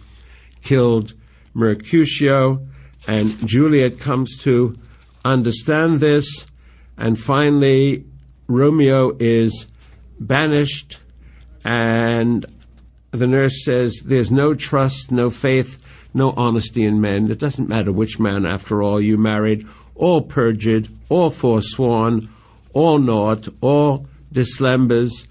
killed 0.61 1.13
Mercutio. 1.53 2.65
And 3.07 3.47
Juliet 3.47 3.99
comes 3.99 4.37
to 4.43 4.77
understand 5.25 5.99
this. 5.99 6.45
And 6.97 7.19
finally, 7.19 8.05
Romeo 8.47 9.15
is 9.19 9.67
banished 10.19 10.99
and 11.63 12.45
the 13.11 13.27
nurse 13.27 13.63
says 13.63 14.01
there's 14.05 14.31
no 14.31 14.53
trust, 14.53 15.11
no 15.11 15.29
faith, 15.29 15.83
no 16.13 16.33
honesty 16.37 16.85
in 16.85 17.01
men. 17.01 17.29
It 17.29 17.39
doesn't 17.39 17.69
matter 17.69 17.91
which 17.91 18.19
man, 18.19 18.45
after 18.45 18.81
all, 18.81 19.01
you 19.01 19.17
married, 19.17 19.67
all 19.97 20.21
perjured, 20.21 20.87
all 21.09 21.29
forsworn, 21.29 22.29
all 22.73 22.99
naught, 22.99 23.47
all 23.61 24.07
dismembers. 24.33 25.27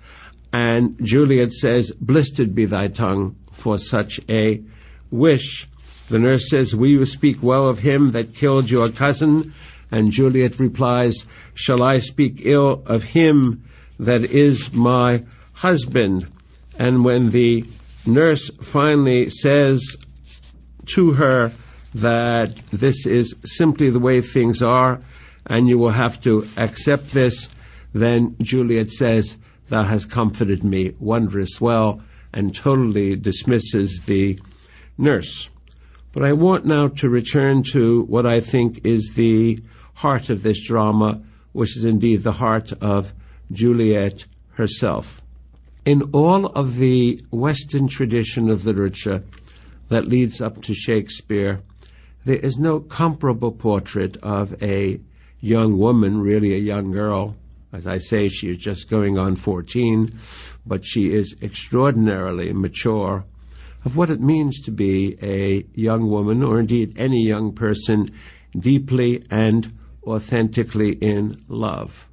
And 0.53 0.97
Juliet 1.03 1.53
says, 1.53 1.93
Blistered 1.93 2.55
be 2.55 2.67
thy 2.67 2.89
tongue 2.89 3.37
for 3.53 3.79
such 3.79 4.21
a 4.29 4.63
wish. 5.11 5.69
The 6.09 6.19
nurse 6.19 6.49
says, 6.49 6.75
Will 6.75 6.89
you 6.89 7.05
speak 7.05 7.43
well 7.43 7.69
of 7.69 7.81
him 7.81 8.11
that 8.13 8.35
killed 8.35 8.71
your 8.71 8.89
cousin? 8.89 9.55
And 9.91 10.13
Juliet 10.13 10.59
replies, 10.59 11.27
Shall 11.55 11.83
I 11.83 11.99
speak 11.99 12.43
ill 12.45 12.83
of 12.87 13.03
him 13.03 13.65
that 13.99 14.25
is 14.25 14.73
my 14.73 15.25
husband? 15.53 16.27
And 16.79 17.05
when 17.05 17.31
the 17.31 17.65
nurse 18.05 18.51
finally 18.61 19.31
says 19.31 19.97
to 20.87 21.13
her 21.15 21.53
that 22.01 22.55
this 22.71 23.07
is 23.07 23.35
simply 23.45 23.89
the 23.89 23.99
way 23.99 24.21
things 24.21 24.63
are 24.63 25.01
and 25.47 25.69
you 25.69 25.79
will 25.79 25.91
have 25.91 26.21
to 26.23 26.47
accept 26.57 27.13
this, 27.13 27.49
then 27.95 28.37
Juliet 28.43 28.91
says, 28.91 29.37
Thou 29.69 29.83
hast 29.83 30.11
comforted 30.11 30.63
me 30.63 30.95
wondrous 31.01 31.61
well, 31.61 32.03
and 32.33 32.55
totally 32.55 33.17
dismisses 33.17 34.03
the 34.07 34.39
nurse. 34.99 35.49
But 36.13 36.25
I 36.25 36.33
want 36.35 36.67
now 36.67 36.89
to 36.89 37.09
return 37.09 37.63
to 37.73 38.03
what 38.03 38.27
I 38.27 38.41
think 38.41 38.85
is 38.85 39.15
the 39.15 39.59
heart 39.95 40.29
of 40.29 40.43
this 40.43 40.67
drama, 40.67 41.23
which 41.53 41.77
is 41.77 41.85
indeed 41.85 42.23
the 42.23 42.33
heart 42.33 42.73
of 42.81 43.15
Juliet 43.53 44.27
herself. 44.51 45.23
In 45.85 46.03
all 46.13 46.47
of 46.47 46.77
the 46.77 47.21
Western 47.31 47.89
tradition 47.89 48.51
of 48.51 48.67
literature 48.67 49.23
that 49.89 50.07
leads 50.07 50.41
up 50.41 50.63
to 50.63 50.75
Shakespeare, 50.75 51.63
there 52.27 52.37
is 52.37 52.59
no 52.59 52.81
comparable 52.81 53.53
portrait 53.53 54.17
of 54.17 54.61
a 54.61 54.99
young 55.41 55.79
woman, 55.79 56.21
really 56.21 56.55
a 56.55 56.59
young 56.59 56.91
girl. 56.91 57.37
As 57.73 57.87
I 57.87 57.99
say, 57.99 58.27
she 58.27 58.51
is 58.51 58.59
just 58.59 58.91
going 58.91 59.17
on 59.17 59.37
14, 59.37 60.11
but 60.67 60.85
she 60.85 61.15
is 61.15 61.37
extraordinarily 61.41 62.53
mature 62.53 63.25
of 63.85 63.97
what 63.97 64.11
it 64.11 64.21
means 64.21 64.61
to 64.63 64.73
be 64.73 65.17
a 65.23 65.65
young 65.81 66.11
woman, 66.11 66.43
or 66.43 66.59
indeed 66.59 66.99
any 66.99 67.25
young 67.25 67.53
person, 67.53 68.11
deeply 68.59 69.23
and 69.31 69.73
authentically 70.05 70.95
in 70.95 71.37
love. 71.47 72.09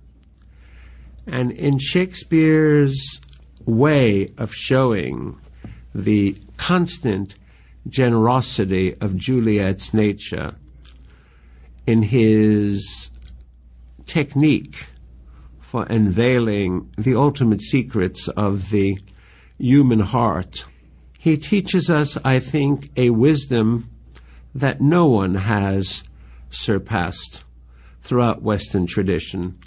And 1.25 1.51
in 1.51 1.79
Shakespeare's 1.79 3.19
way 3.65 4.31
of 4.37 4.53
showing 4.53 5.39
the 5.95 6.35
constant 6.57 7.33
generosity 7.87 8.95
of 9.01 9.17
Juliet's 9.17 9.93
nature 9.93 10.55
in 11.85 12.03
his 12.03 13.11
technique 14.05 14.87
for 15.59 15.83
unveiling 15.85 16.91
the 16.97 17.15
ultimate 17.15 17.61
secrets 17.61 18.27
of 18.29 18.69
the 18.69 18.97
human 19.57 19.99
heart. 19.99 20.65
He 21.17 21.37
teaches 21.37 21.89
us, 21.89 22.17
I 22.23 22.39
think, 22.39 22.91
a 22.97 23.09
wisdom 23.09 23.89
that 24.53 24.81
no 24.81 25.07
one 25.07 25.35
has 25.35 26.03
surpassed 26.51 27.43
throughout 28.01 28.43
Western 28.43 28.85
tradition. 28.85 29.57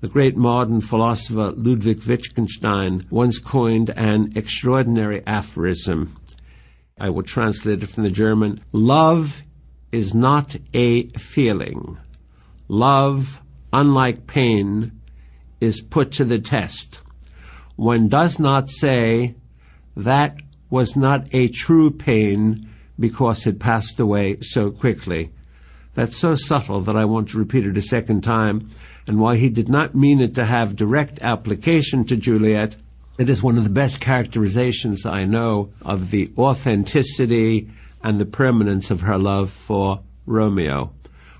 The 0.00 0.08
great 0.08 0.36
modern 0.36 0.80
philosopher 0.80 1.52
Ludwig 1.56 2.04
Wittgenstein 2.04 3.02
once 3.10 3.38
coined 3.38 3.90
an 3.90 4.32
extraordinary 4.34 5.22
aphorism. 5.26 6.16
I 6.98 7.10
will 7.10 7.24
translate 7.24 7.82
it 7.82 7.88
from 7.88 8.04
the 8.04 8.10
German. 8.10 8.58
Love 8.72 9.42
is 9.92 10.14
not 10.14 10.56
a 10.72 11.08
feeling. 11.10 11.98
Love, 12.68 13.42
unlike 13.70 14.26
pain, 14.26 14.98
is 15.60 15.82
put 15.82 16.12
to 16.12 16.24
the 16.24 16.38
test. 16.38 17.02
One 17.76 18.08
does 18.08 18.38
not 18.38 18.70
say 18.70 19.34
that 19.94 20.38
was 20.70 20.96
not 20.96 21.26
a 21.34 21.48
true 21.48 21.90
pain 21.90 22.70
because 22.98 23.46
it 23.46 23.60
passed 23.60 24.00
away 24.00 24.38
so 24.40 24.70
quickly. 24.70 25.32
That's 25.92 26.16
so 26.16 26.34
subtle 26.34 26.80
that 26.80 26.96
I 26.96 27.04
want 27.04 27.28
to 27.30 27.38
repeat 27.38 27.66
it 27.66 27.76
a 27.76 27.82
second 27.82 28.22
time 28.22 28.70
and 29.06 29.20
while 29.20 29.34
he 29.34 29.50
did 29.50 29.68
not 29.68 29.94
mean 29.94 30.20
it 30.20 30.34
to 30.36 30.46
have 30.46 30.76
direct 30.76 31.20
application 31.20 32.04
to 32.06 32.16
Juliet, 32.16 32.76
it 33.18 33.30
is 33.30 33.42
one 33.42 33.56
of 33.56 33.64
the 33.64 33.70
best 33.70 33.98
characterizations 34.00 35.06
I 35.06 35.24
know 35.24 35.70
of 35.82 36.10
the 36.10 36.30
authenticity 36.36 37.70
and 38.02 38.20
the 38.20 38.26
permanence 38.26 38.90
of 38.90 39.00
her 39.00 39.18
love 39.18 39.50
for 39.50 40.00
Romeo. 40.26 40.92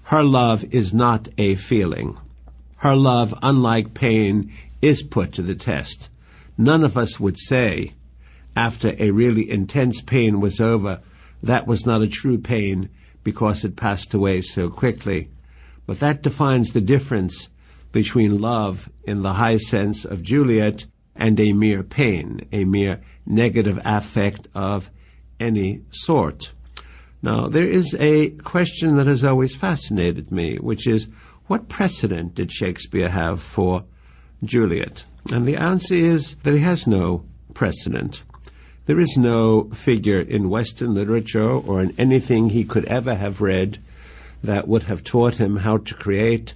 Her 0.05 0.23
love 0.23 0.65
is 0.73 0.95
not 0.95 1.29
a 1.37 1.55
feeling. 1.57 2.19
Her 2.79 2.97
love, 2.97 3.35
unlike 3.43 3.93
pain, 3.93 4.53
is 4.81 5.03
put 5.03 5.33
to 5.33 5.43
the 5.43 5.55
test. 5.55 6.09
None 6.57 6.83
of 6.83 6.97
us 6.97 7.21
would 7.21 7.39
say, 7.39 7.93
after 8.55 8.95
a 8.99 9.11
really 9.11 9.51
intense 9.51 10.01
pain 10.01 10.41
was 10.41 10.61
over, 10.61 11.01
that 11.43 11.67
was 11.67 11.85
not 11.85 12.03
a 12.03 12.09
true 12.09 12.39
pain 12.39 12.89
because 13.23 13.65
it 13.65 13.77
passed 13.77 14.15
away 14.15 14.41
so 14.41 14.71
quickly. 14.71 15.29
But 15.87 16.01
that 16.01 16.23
defines 16.23 16.71
the 16.71 16.81
difference 16.81 17.49
between 17.93 18.41
love 18.41 18.91
in 19.05 19.23
the 19.23 19.35
high 19.35 19.59
sense 19.59 20.05
of 20.05 20.23
Juliet 20.23 20.87
and 21.16 21.38
a 21.40 21.52
mere 21.52 21.83
pain, 21.83 22.46
a 22.52 22.64
mere 22.64 23.00
negative 23.26 23.81
affect 23.85 24.48
of 24.55 24.90
any 25.40 25.83
sort. 25.90 26.52
Now, 27.22 27.48
there 27.48 27.68
is 27.68 27.96
a 27.98 28.31
question 28.31 28.96
that 28.96 29.07
has 29.07 29.24
always 29.24 29.57
fascinated 29.57 30.31
me, 30.31 30.57
which 30.57 30.87
is 30.87 31.09
what 31.46 31.68
precedent 31.68 32.35
did 32.35 32.52
Shakespeare 32.52 33.09
have 33.09 33.42
for 33.42 33.85
Juliet? 34.44 35.05
And 35.33 35.46
the 35.46 35.57
answer 35.57 35.94
is 35.94 36.37
that 36.42 36.55
he 36.55 36.61
has 36.61 36.87
no 36.87 37.24
precedent. 37.55 38.22
There 38.87 39.00
is 39.00 39.16
no 39.16 39.64
figure 39.70 40.20
in 40.20 40.50
Western 40.50 40.94
literature 40.94 41.50
or 41.50 41.83
in 41.83 41.94
anything 41.98 42.50
he 42.50 42.64
could 42.64 42.85
ever 42.85 43.14
have 43.14 43.40
read 43.40 43.79
that 44.44 44.68
would 44.68 44.85
have 44.85 45.02
taught 45.02 45.37
him 45.37 45.57
how 45.57 45.79
to 45.79 45.94
create 45.94 46.55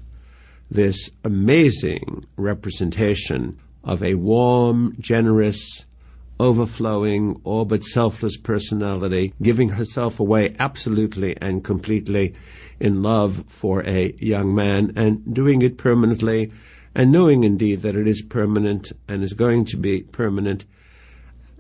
this 0.71 1.11
amazing 1.25 2.27
representation 2.37 3.59
of 3.85 4.03
a 4.03 4.15
warm, 4.15 4.95
generous, 4.99 5.85
overflowing, 6.39 7.41
all 7.45 7.65
but 7.65 7.85
selfless 7.85 8.37
personality, 8.37 9.35
giving 9.43 9.71
herself 9.71 10.21
away 10.21 10.55
absolutely 10.59 11.37
and 11.41 11.65
completely 11.65 12.35
in 12.79 13.03
love 13.03 13.45
for 13.47 13.83
a 13.87 14.15
young 14.19 14.55
man 14.55 14.93
and 14.97 15.35
doing 15.35 15.63
it 15.63 15.77
permanently 15.77 16.51
and 16.95 17.13
knowing 17.13 17.45
indeed 17.45 17.83
that 17.83 17.95
it 17.95 18.09
is 18.09 18.23
permanent 18.23 18.93
and 19.07 19.23
is 19.23 19.35
going 19.35 19.65
to 19.65 19.77
be 19.77 20.03
permanent. 20.03 20.65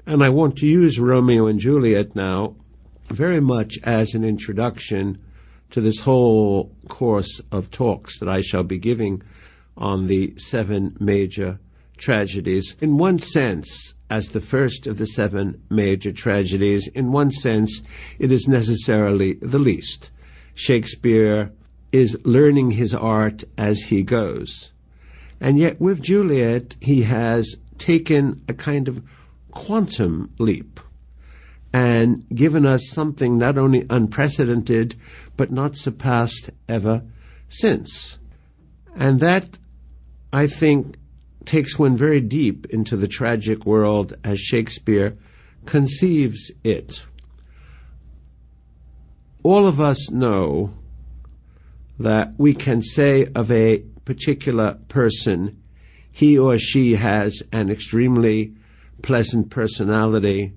And 0.07 0.25
I 0.25 0.31
want 0.31 0.57
to 0.57 0.67
use 0.67 0.99
Romeo 0.99 1.47
and 1.47 1.61
Juliet 1.61 2.17
now 2.17 2.57
very 3.05 3.41
much 3.41 3.79
as 3.85 4.15
an 4.15 4.25
introduction 4.25 5.19
to 5.71 5.81
this 5.81 6.01
whole 6.01 6.75
course 6.89 7.41
of 7.53 7.71
talks 7.71 8.19
that 8.19 8.29
I 8.29 8.41
shall 8.41 8.65
be 8.65 8.79
giving 8.79 9.23
on 9.77 10.07
the 10.07 10.35
seven 10.37 10.97
major 10.99 11.59
tragedies. 12.01 12.75
In 12.81 12.99
one 12.99 13.21
sense, 13.21 13.95
as 14.11 14.31
the 14.31 14.41
first 14.41 14.89
of 14.89 14.99
the 14.99 15.07
seven 15.07 15.63
major 15.71 16.11
tragedies, 16.11 16.89
in 16.89 17.13
one 17.13 17.31
sense, 17.31 17.83
it 18.19 18.33
is 18.33 18.49
necessarily 18.49 19.35
the 19.35 19.59
least. 19.59 20.11
Shakespeare 20.55 21.53
is 21.93 22.19
learning 22.25 22.73
his 22.73 22.93
art 22.93 23.45
as 23.57 23.81
he 23.83 24.03
goes. 24.03 24.73
And 25.41 25.59
yet, 25.59 25.81
with 25.81 26.03
Juliet, 26.03 26.77
he 26.81 27.03
has 27.03 27.57
taken 27.79 28.43
a 28.49 28.55
kind 28.55 28.89
of 28.89 29.03
quantum 29.53 30.33
leap 30.39 30.81
and 31.73 32.27
given 32.35 32.67
us 32.67 32.89
something 32.89 33.39
not 33.39 33.57
only 33.57 33.87
unprecedented, 33.89 34.97
but 35.37 35.53
not 35.53 35.77
surpassed 35.77 36.51
ever 36.69 37.03
since. 37.49 38.19
And 38.97 39.21
that, 39.21 39.59
I 40.33 40.47
think, 40.47 40.97
takes 41.45 41.79
one 41.79 41.97
very 41.97 42.21
deep 42.21 42.67
into 42.67 42.97
the 42.97 43.09
tragic 43.09 43.65
world 43.67 44.15
as 44.25 44.39
Shakespeare 44.39 45.17
conceives 45.67 46.51
it. 46.65 47.05
All 49.43 49.67
of 49.67 49.81
us 49.81 50.11
know 50.11 50.75
that 51.99 52.35
we 52.39 52.55
can 52.55 52.83
say 52.83 53.27
of 53.35 53.51
a 53.51 53.79
particular 54.05 54.79
person, 54.89 55.63
he 56.11 56.39
or 56.39 56.59
she 56.59 56.95
has 56.97 57.43
an 57.53 57.71
extremely 57.71 58.55
pleasant 59.03 59.51
personality, 59.51 60.53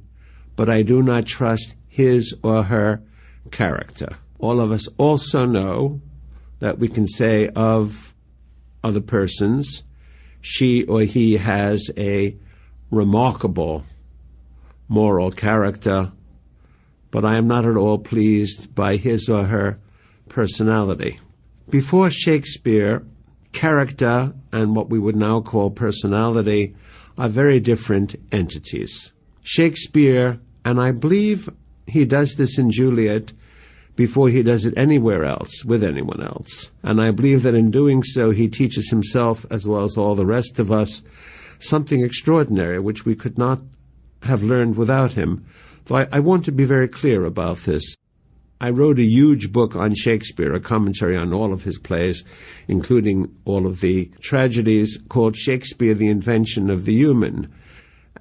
but 0.56 0.70
I 0.70 0.82
do 0.82 1.02
not 1.02 1.26
trust 1.26 1.76
his 1.88 2.34
or 2.44 2.64
her 2.64 3.02
character. 3.52 4.18
All 4.40 4.60
of 4.60 4.72
us 4.72 4.88
also 4.98 5.46
know 5.46 6.02
that 6.60 6.80
we 6.80 6.88
can 6.88 7.08
say 7.08 7.50
of 7.50 8.14
other 8.84 9.02
persons, 9.02 9.84
she 10.44 10.84
or 10.84 11.02
he 11.02 11.38
has 11.38 11.90
a 11.98 12.36
remarkable 12.92 13.86
moral 14.90 15.32
character, 15.32 16.12
but 17.10 17.24
I 17.26 17.38
am 17.38 17.48
not 17.48 17.66
at 17.66 17.78
all 17.78 17.98
pleased 17.98 18.76
by 18.76 18.98
his 18.98 19.30
or 19.30 19.46
her 19.46 19.80
personality. 20.28 21.18
Before 21.70 22.12
Shakespeare, 22.12 23.04
character 23.54 24.34
and 24.52 24.76
what 24.76 24.90
we 24.90 25.00
would 25.00 25.16
now 25.16 25.40
call 25.40 25.72
personality 25.72 26.76
are 27.18 27.30
very 27.30 27.60
different 27.62 28.16
entities. 28.32 29.14
Shakespeare, 29.44 30.40
and 30.66 30.80
I 30.80 30.92
believe 30.92 31.50
he 31.88 32.04
does 32.04 32.36
this 32.36 32.58
in 32.58 32.70
Juliet, 32.70 33.32
before 33.96 34.30
he 34.30 34.42
does 34.42 34.66
it 34.66 34.74
anywhere 34.76 35.24
else 35.24 35.64
with 35.66 35.84
anyone 35.84 36.22
else. 36.22 36.72
And 36.82 37.02
I 37.02 37.12
believe 37.12 37.44
that 37.44 37.56
in 37.56 37.72
doing 37.72 38.04
so, 38.04 38.32
he 38.32 38.48
teaches 38.48 38.90
himself, 38.90 39.46
as 39.52 39.68
well 39.68 39.84
as 39.84 39.98
all 39.98 40.16
the 40.16 40.26
rest 40.26 40.60
of 40.60 40.72
us, 40.72 41.04
something 41.60 42.04
extraordinary 42.04 42.80
which 42.80 43.06
we 43.06 43.16
could 43.16 43.38
not 43.38 43.60
have 44.24 44.44
learned 44.44 44.78
without 44.78 45.14
him. 45.14 45.46
Though 45.86 45.98
I, 45.98 46.08
I 46.12 46.20
want 46.20 46.46
to 46.46 46.52
be 46.52 46.66
very 46.66 46.88
clear 46.88 47.26
about 47.26 47.58
this. 47.60 47.96
I 48.62 48.70
wrote 48.70 48.98
a 48.98 49.04
huge 49.04 49.52
book 49.52 49.76
on 49.76 49.94
Shakespeare, 49.94 50.54
a 50.54 50.60
commentary 50.60 51.18
on 51.18 51.34
all 51.34 51.52
of 51.52 51.64
his 51.64 51.78
plays, 51.78 52.24
including 52.70 53.36
all 53.44 53.68
of 53.68 53.82
the 53.82 54.10
tragedies, 54.22 54.98
called 55.10 55.36
Shakespeare, 55.36 55.94
the 55.94 56.08
Invention 56.08 56.70
of 56.70 56.86
the 56.86 56.94
Human. 56.94 57.54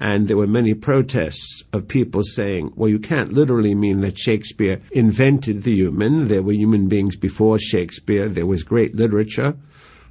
And 0.00 0.26
there 0.26 0.36
were 0.36 0.46
many 0.46 0.74
protests 0.74 1.62
of 1.72 1.86
people 1.86 2.22
saying, 2.22 2.72
well, 2.74 2.88
you 2.88 2.98
can't 2.98 3.32
literally 3.32 3.74
mean 3.74 4.00
that 4.00 4.18
Shakespeare 4.18 4.80
invented 4.90 5.62
the 5.62 5.74
human. 5.74 6.28
There 6.28 6.42
were 6.42 6.52
human 6.52 6.88
beings 6.88 7.16
before 7.16 7.58
Shakespeare. 7.58 8.28
There 8.28 8.46
was 8.46 8.62
great 8.62 8.94
literature 8.96 9.56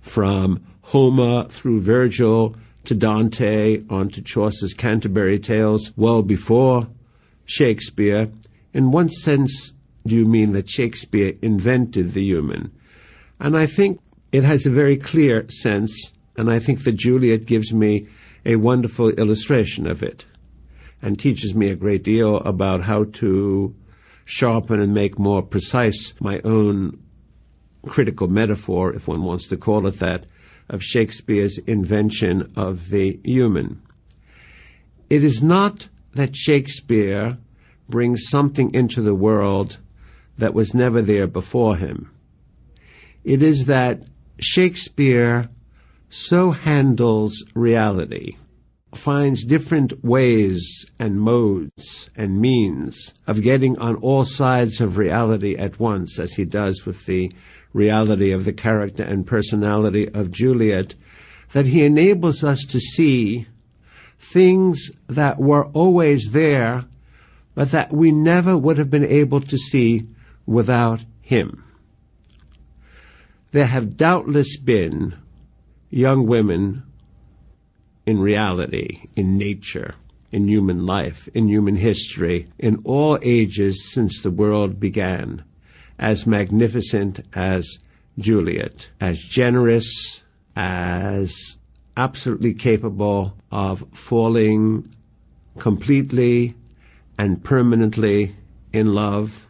from 0.02 0.64
Homer 0.82 1.48
through 1.50 1.82
Virgil 1.82 2.56
to 2.86 2.96
Dante 2.96 3.84
on 3.90 4.10
to 4.10 4.22
Chaucer's 4.22 4.74
Canterbury 4.74 5.40
Tales 5.40 5.92
well 5.96 6.22
before 6.22 6.88
Shakespeare. 7.46 8.30
In 8.74 8.92
one 8.92 9.10
sense, 9.10 9.74
do 10.06 10.16
you 10.16 10.26
mean 10.26 10.52
that 10.52 10.70
Shakespeare 10.70 11.34
invented 11.42 12.14
the 12.14 12.24
human? 12.24 12.72
And 13.40 13.58
I 13.58 13.66
think 13.66 14.00
it 14.32 14.44
has 14.44 14.66
a 14.66 14.72
very 14.72 14.98
clear 14.98 15.48
sense, 15.50 16.12
and 16.38 16.50
I 16.50 16.60
think 16.60 16.84
that 16.84 16.94
Juliet 16.94 17.46
gives 17.46 17.74
me 17.74 18.08
a 18.46 18.56
wonderful 18.56 19.10
illustration 19.10 19.88
of 19.88 20.02
it 20.04 20.26
and 21.02 21.20
teaches 21.20 21.56
me 21.56 21.70
a 21.70 21.76
great 21.76 22.04
deal 22.04 22.38
about 22.38 22.84
how 22.84 23.04
to 23.06 23.76
sharpen 24.26 24.80
and 24.80 24.94
make 24.94 25.18
more 25.18 25.42
precise 25.42 26.14
my 26.20 26.40
own 26.44 26.98
critical 27.88 28.28
metaphor, 28.28 28.94
if 28.94 29.08
one 29.08 29.24
wants 29.24 29.48
to 29.48 29.58
call 29.58 29.88
it 29.88 30.00
that, 30.00 30.26
of 30.70 30.84
Shakespeare's 30.84 31.58
invention 31.60 32.52
of 32.56 32.90
the 32.90 33.20
human. 33.24 33.82
It 35.10 35.24
is 35.24 35.42
not 35.42 35.88
that 36.14 36.36
Shakespeare 36.36 37.38
brings 37.90 38.30
something 38.30 38.74
into 38.74 39.02
the 39.02 39.16
world 39.16 39.80
that 40.38 40.54
was 40.54 40.74
never 40.74 41.02
there 41.02 41.28
before 41.28 41.76
him. 41.76 42.10
It 43.24 43.44
is 43.44 43.66
that 43.66 44.04
Shakespeare 44.40 45.50
so 46.12 46.52
handles 46.52 47.42
reality, 47.56 48.36
finds 48.94 49.46
different 49.46 50.04
ways 50.04 50.86
and 51.00 51.22
modes 51.22 52.10
and 52.18 52.40
means 52.40 53.14
of 53.28 53.42
getting 53.42 53.80
on 53.80 53.96
all 53.96 54.26
sides 54.26 54.82
of 54.82 54.98
reality 54.98 55.56
at 55.56 55.80
once, 55.80 56.20
as 56.20 56.34
he 56.34 56.44
does 56.44 56.86
with 56.86 57.06
the 57.06 57.32
reality 57.72 58.32
of 58.32 58.44
the 58.44 58.52
character 58.52 59.04
and 59.04 59.26
personality 59.26 60.10
of 60.10 60.32
Juliet, 60.32 60.94
that 61.54 61.66
he 61.66 61.86
enables 61.86 62.44
us 62.44 62.66
to 62.66 62.80
see 62.80 63.48
things 64.20 64.92
that 65.08 65.40
were 65.40 65.68
always 65.68 66.32
there, 66.32 66.84
but 67.56 67.72
that 67.72 67.94
we 67.94 68.12
never 68.12 68.58
would 68.58 68.78
have 68.78 68.90
been 68.90 69.06
able 69.06 69.40
to 69.40 69.58
see 69.58 70.06
without 70.46 71.06
him. 71.22 71.64
There 73.52 73.66
have 73.66 73.96
doubtless 73.96 74.58
been 74.58 75.16
young 75.92 76.26
women 76.26 76.84
in 78.06 78.20
reality, 78.20 79.04
in 79.16 79.38
nature, 79.38 79.94
in 80.32 80.48
human 80.48 80.86
life, 80.86 81.30
in 81.34 81.48
human 81.48 81.76
history, 81.76 82.48
in 82.58 82.82
all 82.84 83.20
ages 83.22 83.92
since 83.94 84.24
the 84.24 84.32
world 84.32 84.80
began, 84.80 85.44
as 86.00 86.26
magnificent 86.26 87.20
as 87.34 87.78
Juliet, 88.18 88.90
as 89.00 89.20
generous, 89.20 90.24
as 90.56 91.58
absolutely 91.98 92.54
capable 92.54 93.38
of 93.52 93.86
falling 93.92 94.90
completely 95.60 96.56
and 97.18 97.44
permanently 97.44 98.36
in 98.74 98.94
love 98.94 99.50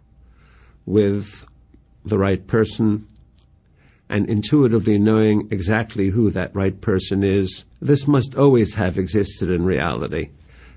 with 0.86 1.46
the 2.04 2.18
right 2.18 2.46
person 2.48 3.08
and 4.12 4.30
intuitively 4.30 5.00
knowing 5.00 5.48
exactly 5.52 6.10
who 6.10 6.30
that 6.30 6.54
right 6.54 6.82
person 6.82 7.24
is, 7.24 7.64
this 7.82 8.08
must 8.08 8.36
always 8.36 8.74
have 8.74 9.00
existed 9.00 9.50
in 9.50 9.64
reality. 9.64 10.30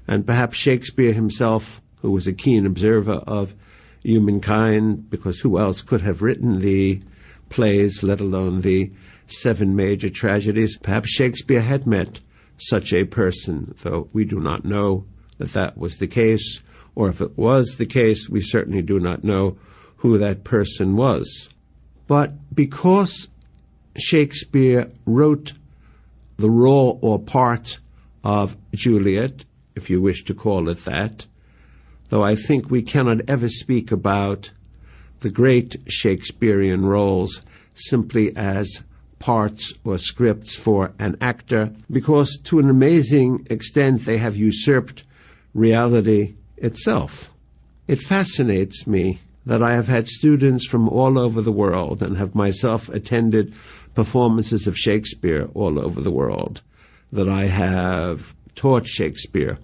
And 0.07 0.24
perhaps 0.24 0.57
Shakespeare 0.57 1.12
himself, 1.12 1.82
who 1.97 2.12
was 2.12 2.28
a 2.28 2.32
keen 2.32 2.64
observer 2.64 3.22
of 3.26 3.57
humankind, 4.05 5.11
because 5.11 5.41
who 5.41 5.59
else 5.59 5.82
could 5.82 6.01
have 6.03 6.22
written 6.22 6.61
the 6.61 7.01
plays, 7.49 8.05
let 8.05 8.20
alone 8.20 8.61
the 8.61 8.93
seven 9.26 9.74
major 9.74 10.11
tragedies. 10.11 10.78
Perhaps 10.78 11.11
Shakespeare 11.11 11.62
had 11.62 11.89
met 11.89 12.20
such 12.59 12.93
a 12.93 13.05
person, 13.05 13.74
though 13.82 14.09
we 14.12 14.24
do 14.24 14.39
not 14.39 14.64
know 14.64 15.07
that 15.39 15.55
that 15.55 15.76
was 15.76 15.97
the 15.97 16.07
case, 16.07 16.61
or 16.95 17.09
if 17.09 17.20
it 17.20 17.37
was 17.37 17.78
the 17.78 17.87
case, 17.87 18.28
we 18.28 18.41
certainly 18.41 18.82
do 18.82 19.01
not 19.01 19.24
know 19.24 19.59
who 19.97 20.18
that 20.18 20.45
person 20.45 20.95
was. 20.95 21.49
But 22.07 22.55
because 22.55 23.28
Shakespeare 23.96 24.90
wrote 25.07 25.55
the 26.36 26.50
role 26.50 26.98
or 27.02 27.18
part 27.18 27.78
of 28.22 28.57
Juliet, 28.72 29.44
if 29.74 29.90
you 29.90 30.00
wish 30.00 30.24
to 30.24 30.34
call 30.34 30.68
it 30.68 30.84
that, 30.84 31.26
though 32.09 32.22
I 32.22 32.34
think 32.34 32.70
we 32.70 32.82
cannot 32.82 33.22
ever 33.28 33.48
speak 33.48 33.90
about 33.90 34.50
the 35.20 35.30
great 35.30 35.76
Shakespearean 35.88 36.84
roles 36.84 37.42
simply 37.74 38.36
as 38.36 38.82
parts 39.18 39.72
or 39.84 39.96
scripts 39.98 40.55
for 40.55 40.92
an 40.98 41.16
actor, 41.20 41.72
because 41.90 42.38
to 42.44 42.59
an 42.59 42.68
amazing 42.68 43.46
extent 43.48 44.05
they 44.05 44.18
have 44.18 44.36
usurped 44.36 45.05
reality 45.55 46.34
itself. 46.57 47.32
It 47.88 48.00
fascinates 48.00 48.86
me 48.86 49.20
that 49.47 49.62
I 49.62 49.74
have 49.74 49.88
had 49.88 50.09
students 50.09 50.66
from 50.66 50.88
all 50.88 51.18
over 51.18 51.42
the 51.42 51.53
world 51.53 52.03
and 52.03 52.16
have 52.16 52.34
myself 52.34 52.88
attended 52.88 53.55
performances 53.95 54.66
of 54.66 54.76
Shakespeare 54.76 55.49
all 55.55 55.78
over 55.78 56.01
the 56.01 56.11
world, 56.11 56.62
that 57.12 57.28
I 57.28 57.47
have 57.47 58.34
taught 58.55 58.86
Shakespeare 58.86 59.59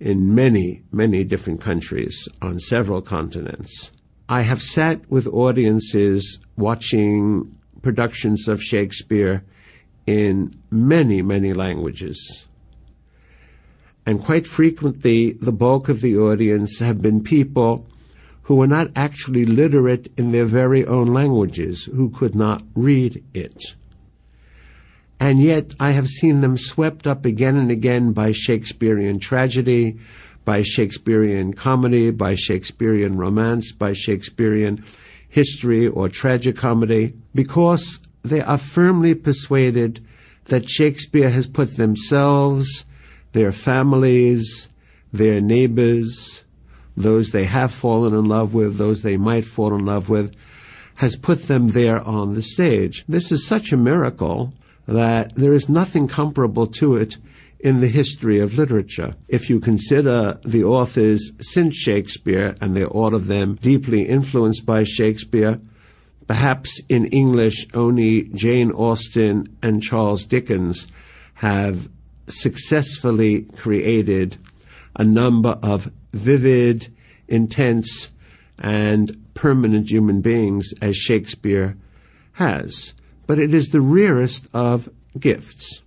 in 0.00 0.34
many, 0.34 0.82
many 0.90 1.24
different 1.24 1.60
countries 1.60 2.28
on 2.42 2.58
several 2.58 3.00
continents. 3.00 3.90
I 4.28 4.42
have 4.42 4.62
sat 4.62 5.08
with 5.10 5.26
audiences 5.26 6.38
watching 6.56 7.54
productions 7.82 8.48
of 8.48 8.62
Shakespeare 8.62 9.44
in 10.06 10.58
many, 10.70 11.22
many 11.22 11.52
languages. 11.52 12.46
And 14.06 14.22
quite 14.22 14.46
frequently, 14.46 15.32
the 15.32 15.52
bulk 15.52 15.88
of 15.88 16.00
the 16.00 16.16
audience 16.18 16.78
have 16.80 17.00
been 17.00 17.22
people 17.22 17.86
who 18.44 18.56
were 18.56 18.66
not 18.66 18.90
actually 18.94 19.44
literate 19.44 20.12
in 20.16 20.32
their 20.32 20.44
very 20.44 20.86
own 20.86 21.06
languages, 21.06 21.84
who 21.84 22.10
could 22.10 22.34
not 22.34 22.62
read 22.74 23.22
it. 23.34 23.74
And 25.18 25.40
yet 25.40 25.74
I 25.80 25.92
have 25.92 26.08
seen 26.08 26.40
them 26.40 26.58
swept 26.58 27.06
up 27.06 27.24
again 27.24 27.56
and 27.56 27.70
again 27.70 28.12
by 28.12 28.32
Shakespearean 28.32 29.18
tragedy, 29.18 29.98
by 30.44 30.60
Shakespearean 30.60 31.54
comedy, 31.54 32.10
by 32.10 32.34
Shakespearean 32.34 33.16
romance, 33.16 33.72
by 33.72 33.94
Shakespearean 33.94 34.84
history 35.28 35.88
or 35.88 36.08
tragicomedy, 36.08 37.14
because 37.34 38.00
they 38.22 38.42
are 38.42 38.58
firmly 38.58 39.14
persuaded 39.14 40.04
that 40.46 40.68
Shakespeare 40.68 41.30
has 41.30 41.46
put 41.46 41.76
themselves, 41.76 42.84
their 43.32 43.52
families, 43.52 44.68
their 45.12 45.40
neighbors, 45.40 46.43
those 46.96 47.30
they 47.30 47.44
have 47.44 47.72
fallen 47.72 48.14
in 48.14 48.24
love 48.26 48.54
with, 48.54 48.76
those 48.76 49.02
they 49.02 49.16
might 49.16 49.44
fall 49.44 49.74
in 49.74 49.84
love 49.84 50.08
with, 50.08 50.34
has 50.96 51.16
put 51.16 51.48
them 51.48 51.68
there 51.68 52.00
on 52.00 52.34
the 52.34 52.42
stage. 52.42 53.04
This 53.08 53.32
is 53.32 53.46
such 53.46 53.72
a 53.72 53.76
miracle 53.76 54.52
that 54.86 55.34
there 55.34 55.52
is 55.52 55.68
nothing 55.68 56.06
comparable 56.06 56.66
to 56.66 56.96
it 56.96 57.16
in 57.58 57.80
the 57.80 57.88
history 57.88 58.38
of 58.38 58.58
literature. 58.58 59.14
If 59.26 59.48
you 59.48 59.58
consider 59.58 60.38
the 60.44 60.64
authors 60.64 61.32
since 61.40 61.74
Shakespeare, 61.74 62.54
and 62.60 62.76
they're 62.76 62.86
all 62.86 63.14
of 63.14 63.26
them 63.26 63.58
deeply 63.60 64.02
influenced 64.02 64.66
by 64.66 64.84
Shakespeare, 64.84 65.58
perhaps 66.26 66.80
in 66.88 67.06
English 67.06 67.66
only 67.74 68.24
Jane 68.34 68.70
Austen 68.70 69.56
and 69.62 69.82
Charles 69.82 70.26
Dickens 70.26 70.86
have 71.34 71.88
successfully 72.26 73.42
created 73.56 74.36
a 74.96 75.04
number 75.04 75.58
of 75.62 75.90
vivid, 76.14 76.94
intense, 77.28 78.10
and 78.58 79.34
permanent 79.34 79.90
human 79.90 80.20
beings 80.20 80.72
as 80.80 80.96
Shakespeare 80.96 81.76
has. 82.32 82.94
But 83.26 83.38
it 83.38 83.52
is 83.52 83.68
the 83.68 83.80
rarest 83.80 84.46
of 84.54 84.88
gifts. 85.18 85.82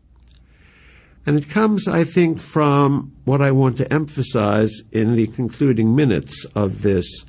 And 1.26 1.38
it 1.38 1.50
comes, 1.50 1.88
I 1.88 2.04
think, 2.04 2.40
from 2.40 3.12
what 3.26 3.42
I 3.42 3.52
want 3.52 3.78
to 3.78 3.94
emphasize 3.94 4.82
in 4.92 5.16
the 5.16 5.28
concluding 5.28 5.96
minutes 5.96 6.46
of 6.56 6.82
this 6.82 7.26